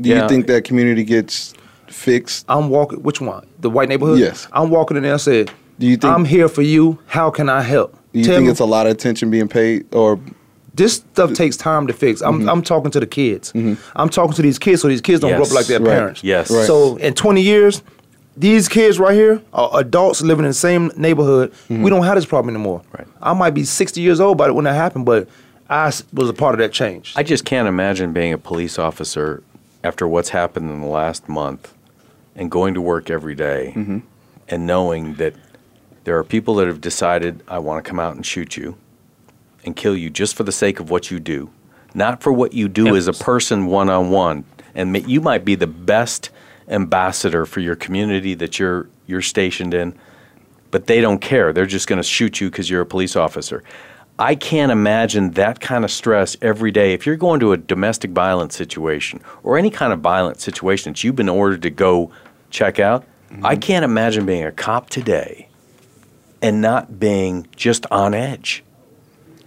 [0.00, 1.54] Do you think that community gets
[1.88, 2.44] fixed?
[2.48, 3.02] I'm walking.
[3.02, 3.46] Which one?
[3.58, 4.20] The white neighborhood.
[4.20, 4.46] Yes.
[4.52, 6.98] I'm walking in there and said, Do you think I'm here for you.
[7.06, 7.92] How can I help?
[8.12, 10.18] Do you Tell think me- it's a lot of attention being paid, or
[10.74, 12.20] this stuff takes time to fix.
[12.20, 12.48] I'm, Mm-hmm.
[12.48, 13.52] I'm talking to the kids.
[13.96, 15.88] I'm talking to these kids so these kids don't grow up like their Right.
[15.90, 16.24] parents.
[16.24, 16.50] Yes.
[16.50, 16.66] Right.
[16.66, 17.82] So in 20 years,
[18.36, 21.50] these kids right here are adults living in the same neighborhood.
[21.68, 21.82] Mm-hmm.
[21.82, 22.82] We don't have this problem anymore.
[22.96, 23.06] Right.
[23.20, 25.28] I might be 60 years old by it when that happened, but
[25.68, 27.12] I was a part of that change.
[27.16, 29.42] I just can't imagine being a police officer
[29.84, 31.74] after what's happened in the last month
[32.36, 33.98] and going to work every day Mm-hmm.
[34.48, 35.34] and knowing that
[36.08, 38.78] there are people that have decided, I want to come out and shoot you
[39.62, 41.50] and kill you just for the sake of what you do,
[41.92, 44.46] not for what you do as a person one on one.
[44.74, 46.30] And you might be the best
[46.66, 49.98] ambassador for your community that you're, you're stationed in,
[50.70, 51.52] but they don't care.
[51.52, 53.62] They're just going to shoot you because you're a police officer.
[54.18, 56.94] I can't imagine that kind of stress every day.
[56.94, 61.04] If you're going to a domestic violence situation or any kind of violent situation that
[61.04, 62.10] you've been ordered to go
[62.48, 63.04] check out,
[63.42, 63.60] I mm-hmm.
[63.60, 65.47] can't imagine being a cop today
[66.42, 68.62] and not being just on edge.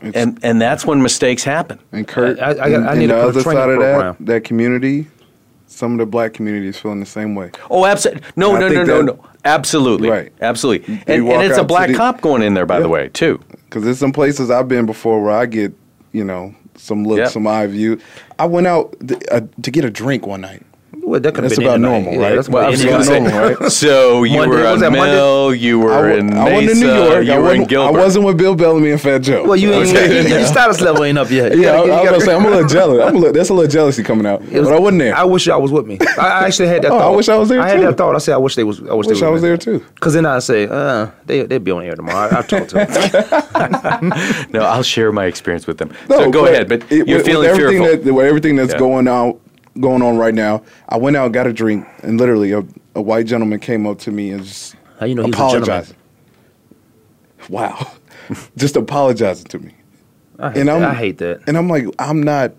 [0.02, 1.80] And and that's when mistakes happen.
[1.92, 3.76] And Kurt, I- I got- and- I need to the put a other side of
[3.78, 4.16] program.
[4.20, 5.08] that, that community,
[5.68, 7.52] some of the black community is feeling the same way.
[7.70, 8.24] Oh, absolutely.
[8.36, 9.26] No, I no, no, no, no.
[9.46, 10.10] Absolutely.
[10.10, 10.32] Right.
[10.42, 11.02] Absolutely.
[11.08, 13.40] And, and it's a black the- cop going in there, by the way, too.
[13.66, 15.72] Because there's some places I've been before where I get,
[16.14, 17.30] you know, some look, Yep.
[17.30, 18.00] some eye view.
[18.40, 20.64] I went out th- uh, to get a drink one night.
[21.12, 21.90] Well, that could have been about any night.
[21.92, 22.36] normal, Yeah, right?
[22.36, 23.32] that's Well, about I was any gonna night.
[23.58, 23.72] say, right?
[23.82, 25.58] So you Monday- were was on that Monday?
[25.60, 27.26] You were I, wa- in I Mesa, wasn't in New York.
[27.26, 29.44] you I were in wasn't, I wasn't with Bill Bellamy and Fat Joe.
[29.44, 30.30] Well, you ain't Okay.
[30.30, 31.54] your status level ain't up yet.
[31.54, 33.04] You Yeah, gotta I, I was gonna say I'm a little jealous.
[33.06, 35.16] I'm a little, that's a little jealousy coming out, It was- but I wasn't there.
[35.18, 35.98] I wish y'all was with me.
[36.18, 37.88] I I actually had that Oh, I wish I was there I had too.
[37.88, 38.16] that thought.
[38.16, 38.80] I said I wish they was.
[38.80, 39.80] I wish, Wish they I was was there too.
[39.96, 42.30] Because then I say, uh, they they'll be on air tomorrow.
[42.34, 44.14] I, I've talked to them.
[44.54, 45.92] No, I'll share my experience with them.
[46.10, 48.14] No, so go ahead, but you're with, feeling everything fearful.
[48.14, 49.40] With everything that's going on,
[49.80, 50.64] going on right now.
[50.90, 52.64] I went out, got a drink, and literally a,
[52.96, 55.64] a white gentleman came up to me and just How you know he's a gentleman?
[55.64, 55.96] apologizing.
[57.50, 57.92] Wow,
[58.58, 59.74] just apologizing to me.
[60.40, 60.82] I hate, And that.
[60.82, 61.42] I'm- I hate that.
[61.48, 62.54] And I'm like, I'm not.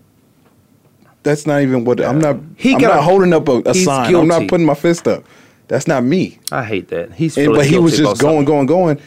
[1.23, 2.37] That's not even what I'm not.
[2.57, 4.13] He I'm got- not holding up a, a sign.
[4.13, 5.23] I'm not putting my fist up.
[5.69, 6.39] That's not me.
[6.51, 7.13] I hate that.
[7.13, 8.99] He's And, but he was just going, going, going,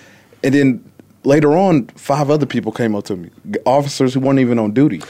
[0.43, 0.93] and then
[1.25, 3.31] later on, five other people came up to me,
[3.67, 5.03] officers who weren't even on duty,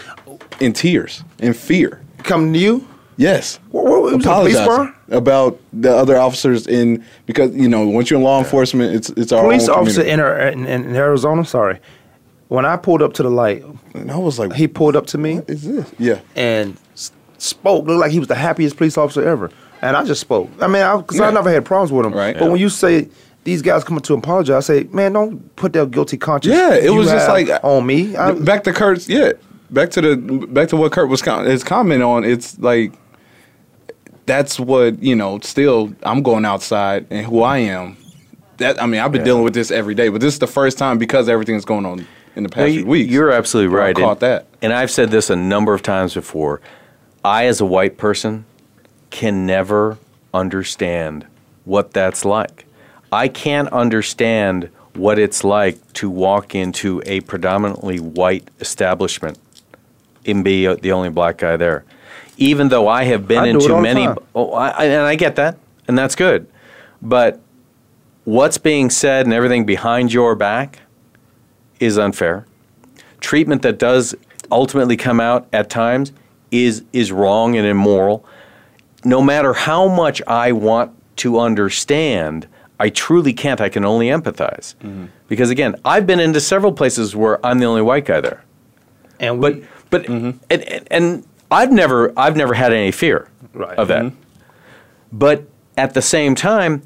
[0.59, 2.03] in tears, in fear.
[2.27, 2.87] Coming to you?
[3.19, 4.95] Yes, What, what, was a police apologizing bar?
[5.09, 9.33] about the other officers in because you know once you're in law enforcement, it's it's
[9.33, 11.43] our Police own officer in, uh, in, in Arizona.
[11.47, 11.79] Sorry,
[12.49, 13.65] when I pulled up to the light,
[13.95, 17.87] and I was like, he pulled up to me "Is this?" Yeah, and s- spoke.
[17.87, 19.51] Looked like he was the happiest police officer ever.
[19.81, 20.51] And I just spoke.
[20.61, 21.31] I mean, because I Yeah.
[21.31, 22.13] never had problems with him.
[22.13, 22.39] Right.
[22.39, 23.09] But when you say
[23.45, 26.55] these guys coming to apologize, I say, man, don't put that guilty conscience.
[26.57, 28.15] Yeah, it was just like- on me.
[28.17, 29.09] I, back to Kurt's.
[29.09, 29.33] Yeah,
[29.71, 30.17] back to the
[30.49, 32.25] back to what Kurt was com- his comment on.
[32.25, 32.93] It's like
[34.27, 35.39] that's what you know.
[35.41, 37.97] Still, I'm going outside and who I am.
[38.59, 40.79] That I mean, I've been dealing with this every day, but this is the first
[40.79, 43.13] time because everything's going on in the No, past you- few weeks.
[43.13, 43.97] You're absolutely where I right.
[43.97, 44.47] caught and, that.
[44.63, 46.61] And I've said this a number of times before.
[47.25, 48.45] I, as a white person,
[49.11, 49.99] can never
[50.33, 51.27] understand
[51.65, 52.67] what that's like.
[53.13, 59.39] I can't understand what it's like to walk into a predominantly white establishment
[60.27, 61.85] and be uh, the only black guy there.
[62.39, 65.57] Even though I have been I into many, oh, I, and I get that,
[65.89, 66.47] and that's good.
[67.01, 67.41] But
[68.25, 70.81] what's being said and everything behind your back
[71.81, 72.47] is unfair.
[73.21, 74.15] Treatment that does
[74.51, 76.13] ultimately come out at times
[76.51, 78.25] is is wrong and immoral.
[79.05, 82.47] No matter how much I want to understand,
[82.79, 83.61] I truly can't.
[83.61, 84.75] I can only empathize.
[85.29, 88.45] Because again, I've been into several places where I'm the only white guy there.
[89.21, 89.63] and we, but
[89.93, 93.79] and, and, and I've never I've never had any fear Right.
[93.79, 94.13] of that.
[95.13, 95.45] But
[95.77, 96.83] at the same time,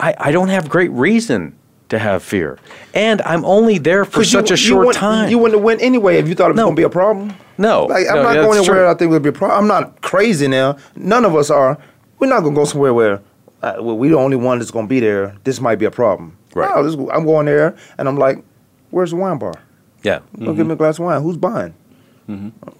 [0.00, 1.56] I, I don't have great reason
[1.88, 2.58] to have fear,
[2.92, 5.30] and I'm only there for 'Cause you- such a short wouldn't- time.
[5.30, 6.64] You wouldn't have went anyway if you thought it was No.
[6.64, 7.32] going to be a problem.
[7.56, 8.86] no, Like I'm no, not going anywhere true.
[8.88, 9.58] I think it would be a problem.
[9.58, 10.76] I'm not crazy now.
[10.96, 11.78] None of us are.
[12.18, 13.20] We're not going to go somewhere where
[13.62, 15.34] uh, well, we're the only one that's going to be there.
[15.44, 16.36] This might be a problem.
[16.54, 16.70] Right.
[16.76, 18.42] No, this, I'm going there and I'm like,
[18.90, 19.54] where's the wine bar?
[20.02, 21.22] Yeah, Go give me a glass of wine.
[21.22, 21.74] Who's buying?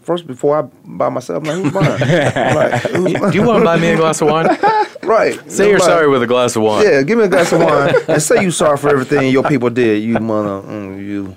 [0.03, 2.01] First, before I buy myself, I'm like, who's buying?
[2.55, 4.57] Like, who's Do you want to buy me a glass of wine?
[5.03, 5.51] Right.
[5.51, 6.85] Say I'm you're sorry with a glass of wine.
[6.85, 9.71] Yeah, give me a glass of wine and say you're sorry for everything your people
[9.71, 10.03] did.
[10.03, 11.35] You mother, mm, you.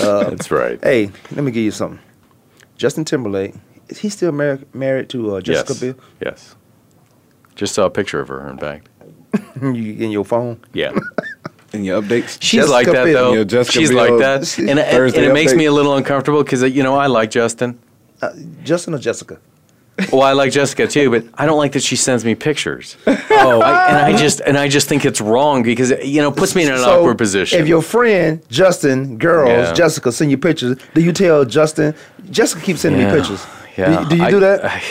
[0.00, 0.82] Uh, That's right.
[0.82, 2.00] hey, let me give you something.
[2.78, 3.54] Justin Timberlake
[3.90, 5.80] is he still married married to uh, Jessica yes.
[5.80, 5.94] Biel?
[6.24, 6.56] Yes.
[7.56, 8.88] Just saw a picture of her, in fact.
[9.60, 9.72] You-
[10.02, 10.64] in your phone?
[10.72, 10.92] Yeah.
[11.72, 13.14] In your updates, She's Jessica like that Biel.
[13.14, 13.32] though.
[13.34, 13.98] Yeah, Jessica She's Biel.
[13.98, 15.56] like that, and, and- and Thursday it makes update.
[15.58, 17.78] me a little uncomfortable because you know I like Justin.
[18.20, 18.30] Uh,
[18.64, 19.38] Justin or Jessica?
[20.12, 22.96] Well, I like Jessica too, but I don't like that she sends me pictures.
[23.06, 26.32] Oh, I, and I just and I just think it's wrong because it, you know
[26.32, 27.60] puts me in an So, awkward position.
[27.60, 29.72] If your friend Justin, girls, Yeah.
[29.74, 31.94] Jessica send you pictures, do you tell Justin?
[32.30, 33.12] Jessica keeps sending Yeah.
[33.12, 33.46] me pictures.
[33.76, 34.02] Yeah.
[34.04, 34.64] Do, do you I- do that?
[34.64, 34.82] I-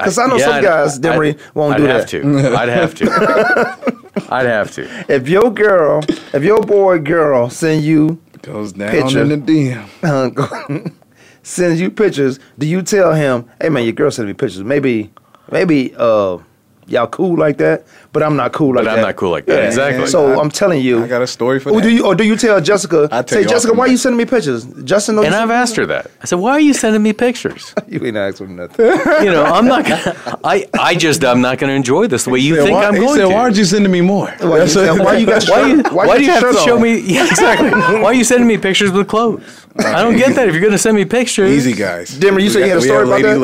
[0.00, 2.08] Because I, know yeah, some I'd- guys, Demery, I'd- won't I'd do have that.
[2.10, 2.56] to.
[2.60, 4.26] I'd have to.
[4.34, 5.04] I'd have to.
[5.08, 6.02] If your girl,
[6.34, 9.22] if your boy girl send you goes down Picture.
[9.22, 10.86] in the DM.
[10.86, 10.90] uh,
[11.42, 14.62] sends you pictures, do you tell him, "Hey man, your girl sent me pictures.
[14.64, 15.12] Maybe,
[15.50, 16.38] maybe uh,
[16.90, 18.90] y'all cool like that, but I'm not cool like that.
[18.90, 18.98] But that.
[18.98, 19.64] I'm not cool like that.
[19.66, 20.06] Exactly.
[20.06, 21.02] So I'm telling you.
[21.04, 21.82] I got a story for Or that.
[21.82, 23.08] do you or do you tell Jessica?
[23.10, 23.78] I tell say you Jessica, often.
[23.78, 24.64] why you sending me pictures?
[24.84, 26.10] Justin, And I've asked her that.
[26.20, 28.86] I said, "Why are you sending me pictures?" You ain't asked him nothing.
[28.86, 30.14] You know, I'm not gonna.
[30.44, 32.94] I I just I'm not gonna enjoy this the way you said, think why, I'm
[32.94, 33.34] he going said, to.
[33.34, 34.26] why aren't you sending me more?
[34.40, 36.64] Why you, why you got Why, you, shirt- why, got do you have to shirt
[36.64, 36.98] show me?
[37.00, 37.70] Yeah, exactly.
[37.70, 39.66] why are you sending me pictures with clothes?
[39.78, 40.46] I don't get that.
[40.48, 42.10] If you're going to send me pictures, Easy guys.
[42.18, 43.38] Demery, you said you had a we story have about lady that?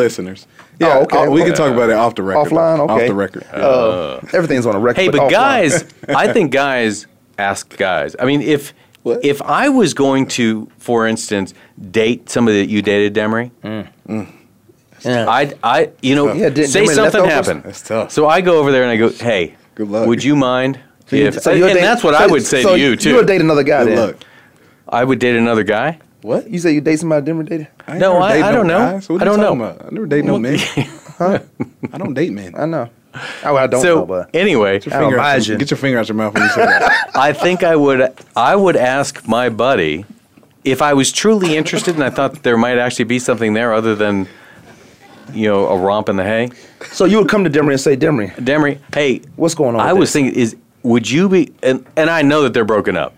[0.81, 0.89] Listeners.
[0.93, 1.51] Oh, Yeah, okay, uh, we okay.
[1.51, 2.51] can talk about it off the record.
[2.53, 2.93] Offline, okay.
[2.93, 3.45] Off the record.
[3.53, 5.01] Uh, everything's on a record.
[5.01, 5.31] Hey, but offline.
[5.31, 7.07] guys, I think guys
[7.39, 8.17] ask guys.
[8.19, 8.73] I mean, if
[9.03, 9.25] What?
[9.25, 11.55] if I was going to, for instance,
[11.91, 13.51] date somebody that you dated, Demery,
[15.05, 17.33] I'd I you know Yeah, did- say Demery something leftovers?
[17.47, 17.63] happened.
[17.65, 18.11] That's tough.
[18.13, 20.07] So I go over there and I go, hey, Good luck.
[20.07, 20.81] would you mind?
[21.11, 23.11] you- if, so and you'll that's what so- I would say so to you too.
[23.11, 24.07] You would date another guy Good then.
[24.09, 24.17] luck.
[24.89, 25.99] I would date another guy.
[26.27, 26.51] What?
[26.51, 27.69] You say you date somebody Demery dated?
[27.89, 28.79] ain't No, never I- dated I don't know.
[28.79, 29.09] guys.
[29.09, 29.65] What I don't talking know.
[29.67, 29.87] About?
[29.87, 30.59] I never date no men.
[31.17, 31.39] Huh?
[31.95, 32.55] I don't date men.
[32.59, 32.91] I know.
[33.45, 35.53] Oh, I don't so know, but anyway, Get your, finger out imagine.
[35.53, 37.11] your, get your finger out your mouth when you say that.
[37.15, 40.05] I think I would I would ask my buddy
[40.65, 43.95] if I was truly interested and I thought there might actually be something there other
[43.95, 44.29] than
[45.33, 46.51] you know a romp in the hay.
[46.93, 49.81] so you would come to Demery and say, Demery, Demery, hey, what's going on?
[49.81, 50.23] I with was this?
[50.23, 53.15] thinking is would you be and and I know that they're broken up.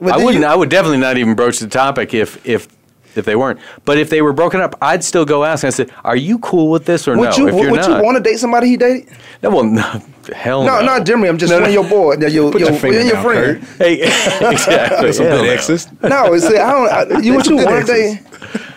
[0.00, 2.68] But I wouldn't you- I would definitely not even broach the topic if if
[3.14, 3.58] if they weren't.
[3.86, 5.64] But if they were broken up, I'd still go ask.
[5.64, 7.98] I said, "Are you cool with this or would no?" you, if you're would not,
[7.98, 9.08] you want to date somebody he dated?
[9.42, 10.02] no, well, no,
[10.34, 10.80] hell no.
[10.80, 11.28] No, not Demery.
[11.30, 11.80] I'm just No, saying no.
[11.80, 13.64] your boy, your, Put your, your finger your down, friend.
[13.78, 14.00] Hey,
[14.50, 15.12] exactly.
[15.14, 15.50] Some hell good no.
[15.52, 15.88] exes.
[16.02, 17.16] No, it's I don't.
[17.16, 18.20] I, you what you want to date?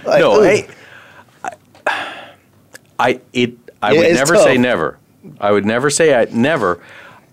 [0.05, 0.43] Like, no, ooh.
[0.43, 0.67] hey,
[1.43, 1.51] I,
[2.97, 4.43] I it I Yeah, would never tough.
[4.43, 4.97] say never.
[5.41, 6.79] I would never say I never.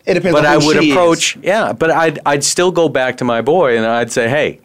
[0.07, 0.93] It depends But on I would she is.
[0.95, 1.73] approach, yeah.
[1.73, 4.61] But I'd I'd still go back to my boy and I'd say, hey,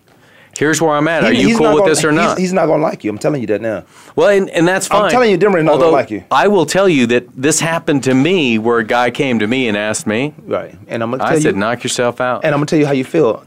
[0.57, 1.23] here's where I'm at.
[1.23, 2.37] Are He- you cool with gonna- this or not?
[2.37, 3.09] He's, not gonna like you.
[3.09, 3.83] I'm telling you that now.
[4.15, 5.05] well, and, and that's fine.
[5.05, 6.23] I'm telling you, Demery not gonna like you.
[6.29, 9.67] I will tell you that this happened to me where a guy came to me
[9.67, 10.33] and asked me.
[10.45, 10.75] Right.
[10.87, 11.59] And I'm gonna I tell said, you.
[11.59, 12.43] knock yourself out.
[12.45, 13.43] And I'm gonna tell you how you feel.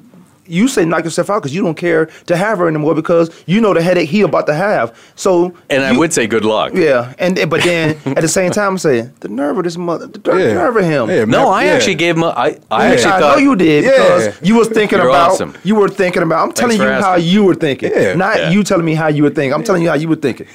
[0.46, 3.60] You say knock yourself out because you don't care to have her anymore because you
[3.60, 4.96] know the headache he about to have.
[5.14, 6.72] So And I would say good luck.
[6.74, 7.12] yeah.
[7.18, 10.20] And but then at the same time, I'm saying the nerve of this mother, the
[10.36, 10.54] Yeah.
[10.54, 11.08] nerve of him.
[11.10, 11.72] Yeah, No, I yeah.
[11.72, 12.22] actually gave him.
[12.24, 13.90] A, I I Yeah, actually I thought know you did Yeah.
[13.92, 15.54] because you was thinking You're about awesome.
[15.64, 16.42] you were thinking about.
[16.42, 18.14] I'm telling for you how you were thinking, Yeah.
[18.14, 18.50] not Yeah.
[18.50, 19.52] you telling me how you were thinking.
[19.54, 20.46] I'm telling you how you were thinking.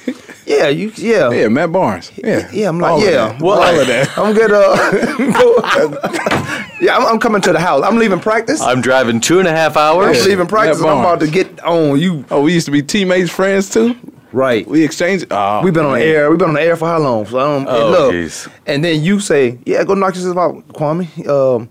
[0.46, 1.30] Yeah, you yeah.
[1.30, 2.10] Yeah, Matt Barnes.
[2.16, 3.40] Yeah, Yeah, I'm like, All of yeah, that.
[3.40, 4.08] well, all of that.
[4.18, 4.58] I'm gonna.
[4.58, 7.84] Uh, yeah, I'm, I'm coming to the house.
[7.84, 8.60] I'm leaving practice.
[8.60, 10.26] I'm I'm driving two and a half hours.
[10.26, 10.80] leaving practice.
[10.82, 12.24] I'm about to get on you.
[12.30, 13.96] Oh, we used to be teammates, friends too.
[14.32, 14.64] Right.
[14.66, 15.26] We exchanged.
[15.32, 16.30] Oh, We've been on the air.
[16.30, 17.26] We've been on the air for how long?
[17.26, 18.48] So, um, and Oh, look, jeez.
[18.66, 21.68] and then you say, "Yeah, go knock yourself out, Kwamie." Um,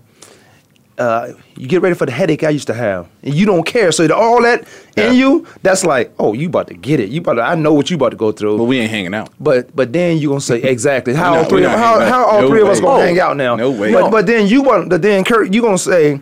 [0.98, 3.90] uh, you get ready for the headache I used to have, and you don't care.
[3.92, 4.64] So the- all that
[4.98, 5.08] Yeah.
[5.08, 7.08] in you, that's like, oh, you about to get it.
[7.08, 7.42] You about to.
[7.42, 8.58] I know what you about to go through.
[8.58, 9.30] But we ain't hanging out.
[9.40, 12.42] But but then you gonna say exactly how We're all three of, how, how all
[12.42, 13.56] No three of us gonna Oh, hang out now.
[13.56, 13.90] no way.
[13.94, 14.10] But, No.
[14.10, 16.20] but then you want but then Kurt, you gonna say,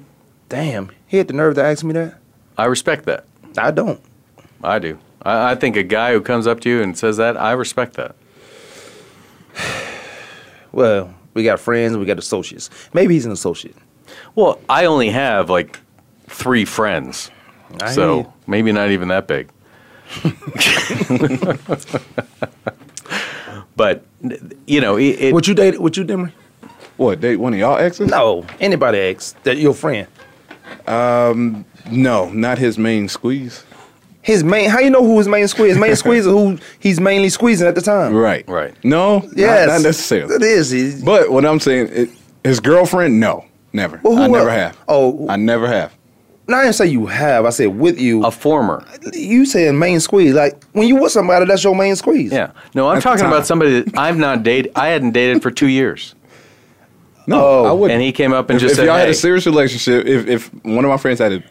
[0.48, 2.18] damn, he had the nerve to ask me that.
[2.56, 3.24] I respect that.
[3.56, 4.00] I don't.
[4.62, 4.98] I do.
[5.22, 7.94] I, I think a guy who comes up to you and says that, I respect
[7.94, 8.14] that.
[10.70, 12.68] Well, we got friends, we got associates.
[12.92, 13.74] Maybe he's an associate.
[14.34, 15.78] Well, I only have like
[16.26, 17.30] three friends,
[17.80, 18.32] I so you.
[18.46, 19.48] maybe not even that big.
[23.76, 24.04] but
[24.66, 25.80] you know, it, it, Would you date?
[25.80, 26.32] Would you Demery?
[26.98, 28.10] What date one of y'all exes?
[28.10, 30.06] No, anybody ex that your friend.
[30.86, 33.64] Um, no, not his main squeeze.
[34.22, 34.68] His main.
[34.68, 35.70] How you know who his main squeeze?
[35.70, 38.14] His main squeeze is who he's mainly squeezing at the time.
[38.14, 38.46] Right.
[38.48, 38.74] Right.
[38.84, 39.20] No.
[39.20, 39.68] not- Yes.
[39.68, 40.34] Not, necessarily.
[40.34, 40.70] It is.
[40.70, 42.10] He's- But what I'm saying, it,
[42.44, 44.00] his girlfriend, no, never.
[44.02, 44.76] Well, who I never have.
[44.88, 45.94] Oh, I never have.
[46.46, 47.46] no, I didn't say you have.
[47.46, 48.24] I said with you.
[48.24, 48.84] A former.
[49.14, 50.34] you saying main squeeze?
[50.34, 52.32] Like when you with somebody, that's your main squeeze.
[52.32, 52.50] Yeah.
[52.74, 54.72] No, I'm At talking about somebody that I've not dated.
[54.74, 56.14] I hadn't dated for two years.
[57.28, 57.64] No, Oh.
[57.66, 57.94] I wouldn't.
[57.94, 60.06] And he came up and if, just if said, y'all had "Hey." a serious relationship,
[60.06, 61.42] if, if one of my friends had a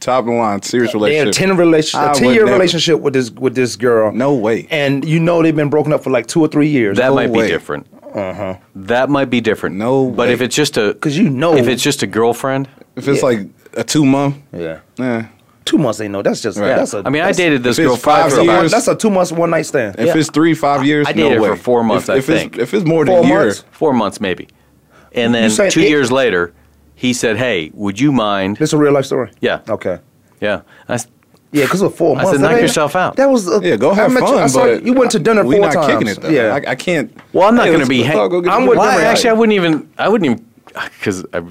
[0.00, 2.44] top of line serious relationship, They had a ten relationship, I a would ten year
[2.44, 2.52] never.
[2.52, 4.12] relationship with this with this girl.
[4.12, 4.66] No way.
[4.70, 6.98] And you know they've been broken up for like two or three years.
[6.98, 7.86] That No might be different.
[8.14, 8.56] Uh-huh.
[8.76, 9.74] That might be different.
[9.76, 10.34] No But way.
[10.34, 13.28] if it's just a because you know- if it's just a girlfriend, If it's Yeah.
[13.28, 13.40] like
[13.76, 14.78] a two month, yeah.
[15.00, 15.22] eh.
[15.64, 16.20] Two months ain't no.
[16.22, 16.58] That's just.
[16.58, 16.76] Right.
[16.76, 17.02] That's a.
[17.04, 19.32] I mean, I dated this girl five for That's a, years- that's a two months
[19.32, 19.96] one night stand.
[19.98, 21.48] If it's three, five years, I no dated way.
[21.48, 22.52] for four months, If, I if think.
[22.54, 23.64] It's, if it's more than Four a year, months?
[23.72, 24.46] four months maybe.
[25.14, 26.52] And then two it- years later,
[26.94, 29.30] he said, "Hey, would you mind?" This a real life story.
[29.40, 29.60] Yeah.
[29.68, 29.98] Okay.
[30.40, 30.62] Yeah.
[30.88, 31.06] I s-
[31.52, 33.14] Yeah, because it was four I said, knock ain't- yourself out.
[33.16, 33.46] That was.
[33.48, 34.32] A, yeah, go have met fun.
[34.34, 35.86] You, I saw but you went to dinner we four not times.
[35.86, 36.28] kicking it though.
[36.28, 36.54] Yeah.
[36.66, 37.16] I, I can't.
[37.32, 38.02] well, I'm not Hey, going to be.
[38.02, 39.88] let's go I'm with well, actually, I wouldn't even.
[39.98, 40.44] I wouldn't even
[40.98, 41.42] because I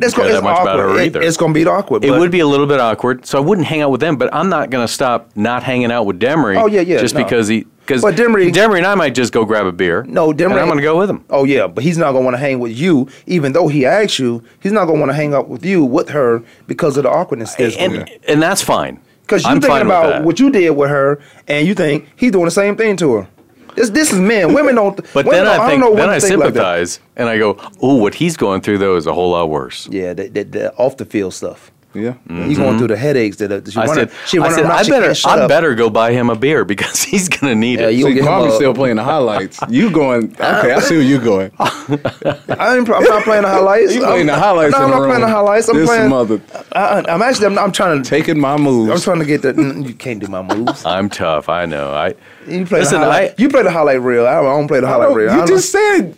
[0.00, 0.98] didn't It's, that much about awkward.
[0.98, 2.04] her It- it's gonna be awkward.
[2.04, 4.16] it would be a little bit awkward, so I wouldn't hang out with them.
[4.16, 6.56] But I'm not going to stop not hanging out with Demery.
[6.60, 7.22] Oh, yeah, yeah, Just no.
[7.22, 10.04] because he because But Demery- Demery and I might just go grab a beer.
[10.08, 10.52] No, Demery.
[10.52, 11.24] and I'm going to go with him.
[11.30, 14.18] Oh yeah, but he's not gonna want to hang with you, even though he asked
[14.18, 14.42] you.
[14.60, 17.54] He's not gonna want to hang out with you with her because of the awkwardness.
[17.54, 18.98] that's and and that's fine.
[19.22, 22.44] Because you I'm thinking about what you did with her, and you think he's doing
[22.44, 23.28] the same thing to her.
[23.74, 24.52] This this is men.
[24.52, 24.96] Women don't.
[25.14, 27.38] But women then don't, I think don't know then I think like sympathize and I
[27.38, 29.88] go, oh, what he's going through though is a whole lot worse.
[29.90, 31.70] Yeah, the, the, the off the field stuff.
[31.94, 32.14] Yeah.
[32.46, 33.80] He's going through the headaches that, that she Mm-hmm.
[33.80, 34.08] I running.
[34.08, 35.48] said, she I, said I better, I up.
[35.48, 37.94] better go buy him a beer because he's gonna need Yeah, it.
[37.96, 39.58] you See, get him Kwamie a- still playing the highlights.
[39.68, 40.34] You going?
[40.40, 41.50] Okay, I see where you going.
[41.58, 43.94] I ain't, I'm not playing the highlights.
[43.94, 45.68] You playing the I'm- highlights No, I'm the not playing the highlights.
[45.68, 46.08] I'm This playing.
[46.10, 46.40] mother-
[46.72, 47.46] I, I'm actually.
[47.46, 48.08] I'm, I'm trying to.
[48.08, 48.90] Taking my moves.
[48.90, 49.54] I'm trying to get the.
[49.86, 50.84] You can't do my moves.
[50.84, 51.48] I'm tough.
[51.48, 51.92] I know.
[51.92, 52.14] I
[52.46, 53.00] You play listen.
[53.00, 53.30] the highlight.
[53.30, 54.26] I you play the highlight reel.
[54.26, 55.30] I don't, I don't play the highlight reel.
[55.30, 56.16] I You just said.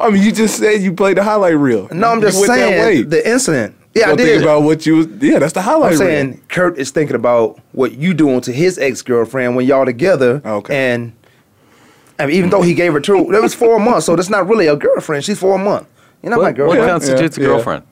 [0.00, 1.88] I mean, you just said you played the highlight reel.
[1.92, 3.76] No, I'm just went that saying the incident.
[3.96, 4.26] Yeah, I Don't did.
[4.26, 5.06] think about what you was.
[5.20, 6.08] Yeah, that's the highlight I'm reel.
[6.08, 10.42] saying Kurt is thinking about what you doing to his ex girlfriend when y'all together.
[10.44, 10.92] Okay.
[10.92, 11.12] And
[12.18, 14.48] I mean, even though he gave her two, that was four months, so that's not
[14.48, 15.24] really a girlfriend.
[15.24, 15.88] She's four months.
[16.22, 16.84] You're not my girlfriend.
[16.84, 17.82] what constitutes Yeah, a girlfriend?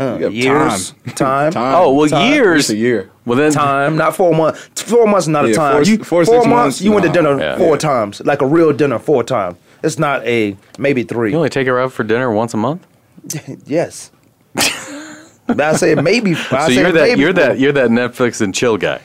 [0.00, 1.74] You got years, time, Time.
[1.76, 2.32] Oh well, Time.
[2.32, 2.60] years.
[2.62, 3.10] It's a year.
[3.24, 4.68] Well then, time, not four months.
[4.82, 5.74] Four months is not a time.
[5.74, 7.56] four- you, four, four, six months, months, you went to dinner Yeah.
[7.56, 7.78] four Yeah.
[7.78, 9.56] times, like a real dinner four times.
[9.84, 11.30] It's not a maybe three.
[11.30, 12.84] you only take her out for dinner once a month.
[13.66, 14.10] yes.
[15.46, 16.34] but I said maybe.
[16.50, 19.00] I so you're that you're that you're that Netflix and chill guy.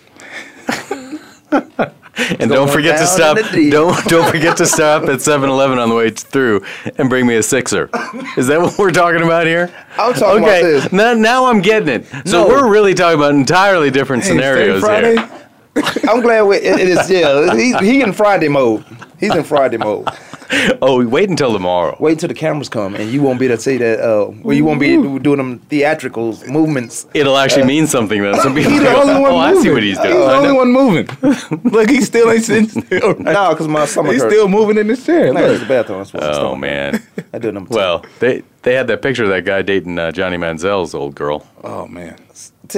[2.39, 3.37] and don't forget to stop.
[3.37, 3.71] in the deep.
[3.71, 6.63] Don't don't forget to stop at 7-Eleven on the way through
[6.97, 7.89] and bring me a sixer.
[8.37, 9.73] Is that what we're talking about here?
[9.97, 10.91] I'm talking okay, about this.
[10.91, 12.05] Now, now I'm getting it.
[12.27, 12.47] So No.
[12.47, 15.15] we're really talking about entirely different Hey, scenarios Friday.
[15.15, 15.29] here.
[16.09, 17.09] I'm glad we, it, it is.
[17.09, 18.85] Yeah, he, he in Friday mode.
[19.19, 20.07] He's in Friday mode.
[20.81, 21.95] Oh, wait until tomorrow.
[21.99, 23.99] Wait until the cameras come, and you won't be able to see that.
[23.99, 27.05] Uh, well, you won't be doing them theatrical movements.
[27.13, 28.35] It'll actually mean something then.
[28.41, 30.09] Some people He's the only one oh, I see what he's doing.
[30.09, 31.07] He's the only one moving.
[31.71, 33.17] Look, he still ain't sitting still.
[33.19, 34.31] No, because my stomach He's hurt.
[34.31, 35.29] still moving in his chair.
[35.29, 35.87] I gotta use Look.
[35.87, 36.21] the bathroom.
[36.23, 37.01] Oh man.
[37.33, 37.75] I do number two.
[37.75, 41.45] Well, they they had that picture of that guy dating uh, Johnny Manziel's old girl.
[41.63, 42.17] Oh man.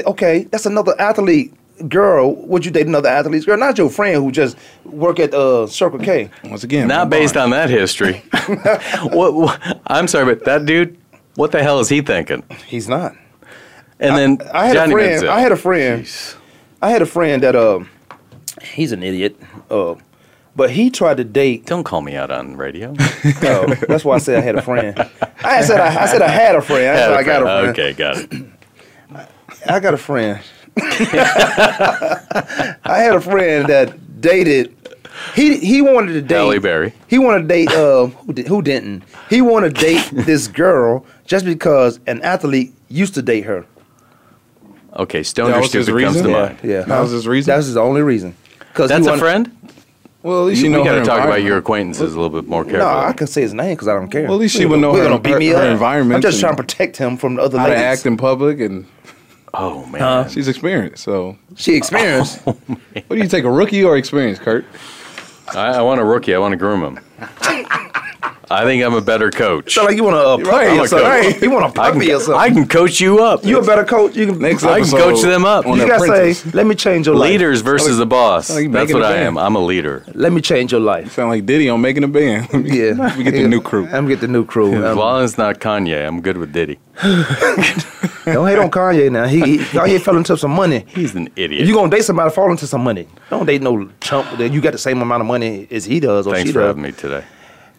[0.06, 1.54] Okay, that's another athlete
[1.88, 2.36] girl.
[2.48, 3.58] Would you date another athlete's girl?
[3.58, 6.30] Not your friend who just work at uh, Circle K.
[6.46, 8.24] Once again, Not based on that history.
[9.04, 9.82] what, what?
[9.88, 10.98] I'm sorry, but that dude,
[11.36, 12.44] what the hell is he thinking?
[12.68, 13.16] He's not.
[14.00, 15.30] And then I had Johnny a friend.
[15.30, 16.04] I had a friend.
[16.04, 16.36] Jeez.
[16.82, 17.80] I had a friend that uh,
[18.62, 19.40] he's an idiot.
[19.70, 19.96] Uh,
[20.56, 21.66] but he tried to date.
[21.66, 22.94] Don't call me out on radio.
[23.46, 24.98] Oh, that's why I said I had a friend.
[25.44, 26.90] I said I, I said I had a friend.
[26.90, 27.68] I, said I got a friend.
[27.68, 28.46] Okay, got it.
[29.66, 30.42] I got a friend.
[31.96, 34.76] I had a friend that dated.
[35.36, 36.36] He he wanted to date.
[36.36, 36.94] Halle Berry.
[37.08, 37.70] He wanted to date.
[37.72, 39.04] Uh, who, di- who didn't?
[39.30, 43.66] He wanted to date this girl just because an athlete used to date her.
[44.96, 46.32] Okay, That stoner was his stupid comes to reason?
[46.32, 46.58] mind.
[46.64, 47.52] Yeah, That was his reason?
[47.52, 48.36] That was his only reason.
[48.60, 49.56] Because That's a friend.
[50.22, 51.48] Well, at least You, you know we got her to talk about environment.
[51.48, 53.06] your acquaintances a little bit more No, carefully.
[53.06, 54.24] I can say his name because I don't care.
[54.26, 56.18] Well, at least she We're would know gonna- her- gonna beat me her- her environment
[56.18, 57.84] I'm just and trying to protect him from the other how to ladies.
[57.86, 58.86] act in public, and
[59.54, 61.04] oh man, she's experienced.
[61.04, 62.42] So, She experienced.
[62.48, 62.58] Oh,
[63.08, 64.66] what do you take, a rookie or experience, Kurt?
[65.54, 66.34] I, I want a rookie.
[66.36, 67.00] I want to groom him.
[68.52, 69.74] I think I'm a better coach.
[69.74, 71.08] Sound like you want to uh, puppy Right, or something.
[71.08, 71.42] right.
[71.42, 72.36] You want to I puppy or can, something.
[72.42, 73.44] I can coach you up.
[73.46, 74.16] you a better coach.
[74.16, 74.40] You can.
[74.40, 75.66] Next I can episode coach them up.
[75.66, 76.40] you gotta apprentice.
[76.40, 77.30] say, let me change your life.
[77.32, 78.50] Leaders versus the boss.
[78.50, 79.38] like That's what I am.
[79.38, 80.04] I'm a leader.
[80.14, 81.14] Let me change your life.
[81.14, 82.50] Sound like Diddy on making a band.
[82.74, 83.86] Yeah, we get the new crew.
[83.86, 84.74] I'm gonna get the new crew.
[84.84, 86.80] As long as it's not Kanye, I'm good with Diddy.
[87.04, 89.26] don't hate on Kanye now.
[89.26, 90.86] He, he Kanye fell into some money.
[90.88, 91.62] He's an idiot.
[91.64, 93.08] If you gonna date somebody, fall into some money.
[93.30, 96.26] Don't date no chump that you got the same amount of money as he does
[96.28, 97.24] or Thanks she for having me today.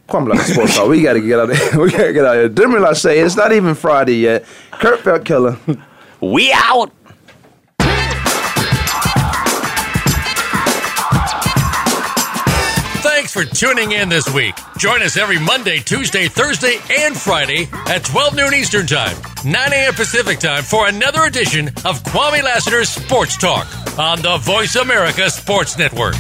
[0.09, 0.89] Kwamie Sports Talk.
[0.89, 1.81] We gotta get out of here.
[1.81, 2.49] We gotta get out of here.
[2.49, 4.45] Didn't realize say it's not even Friday yet.
[4.73, 5.57] Kurt Felt Killer.
[6.21, 6.93] We out.
[13.03, 14.55] Thanks for tuning in this week.
[14.79, 19.95] Join us every Monday, Tuesday, Thursday, and Friday at 12 noon Eastern Time, 9 a.m.
[19.95, 23.67] Pacific Time for another edition of Kwamie Lassiter's Sports Talk
[23.99, 26.15] on the Voice America Sports Network.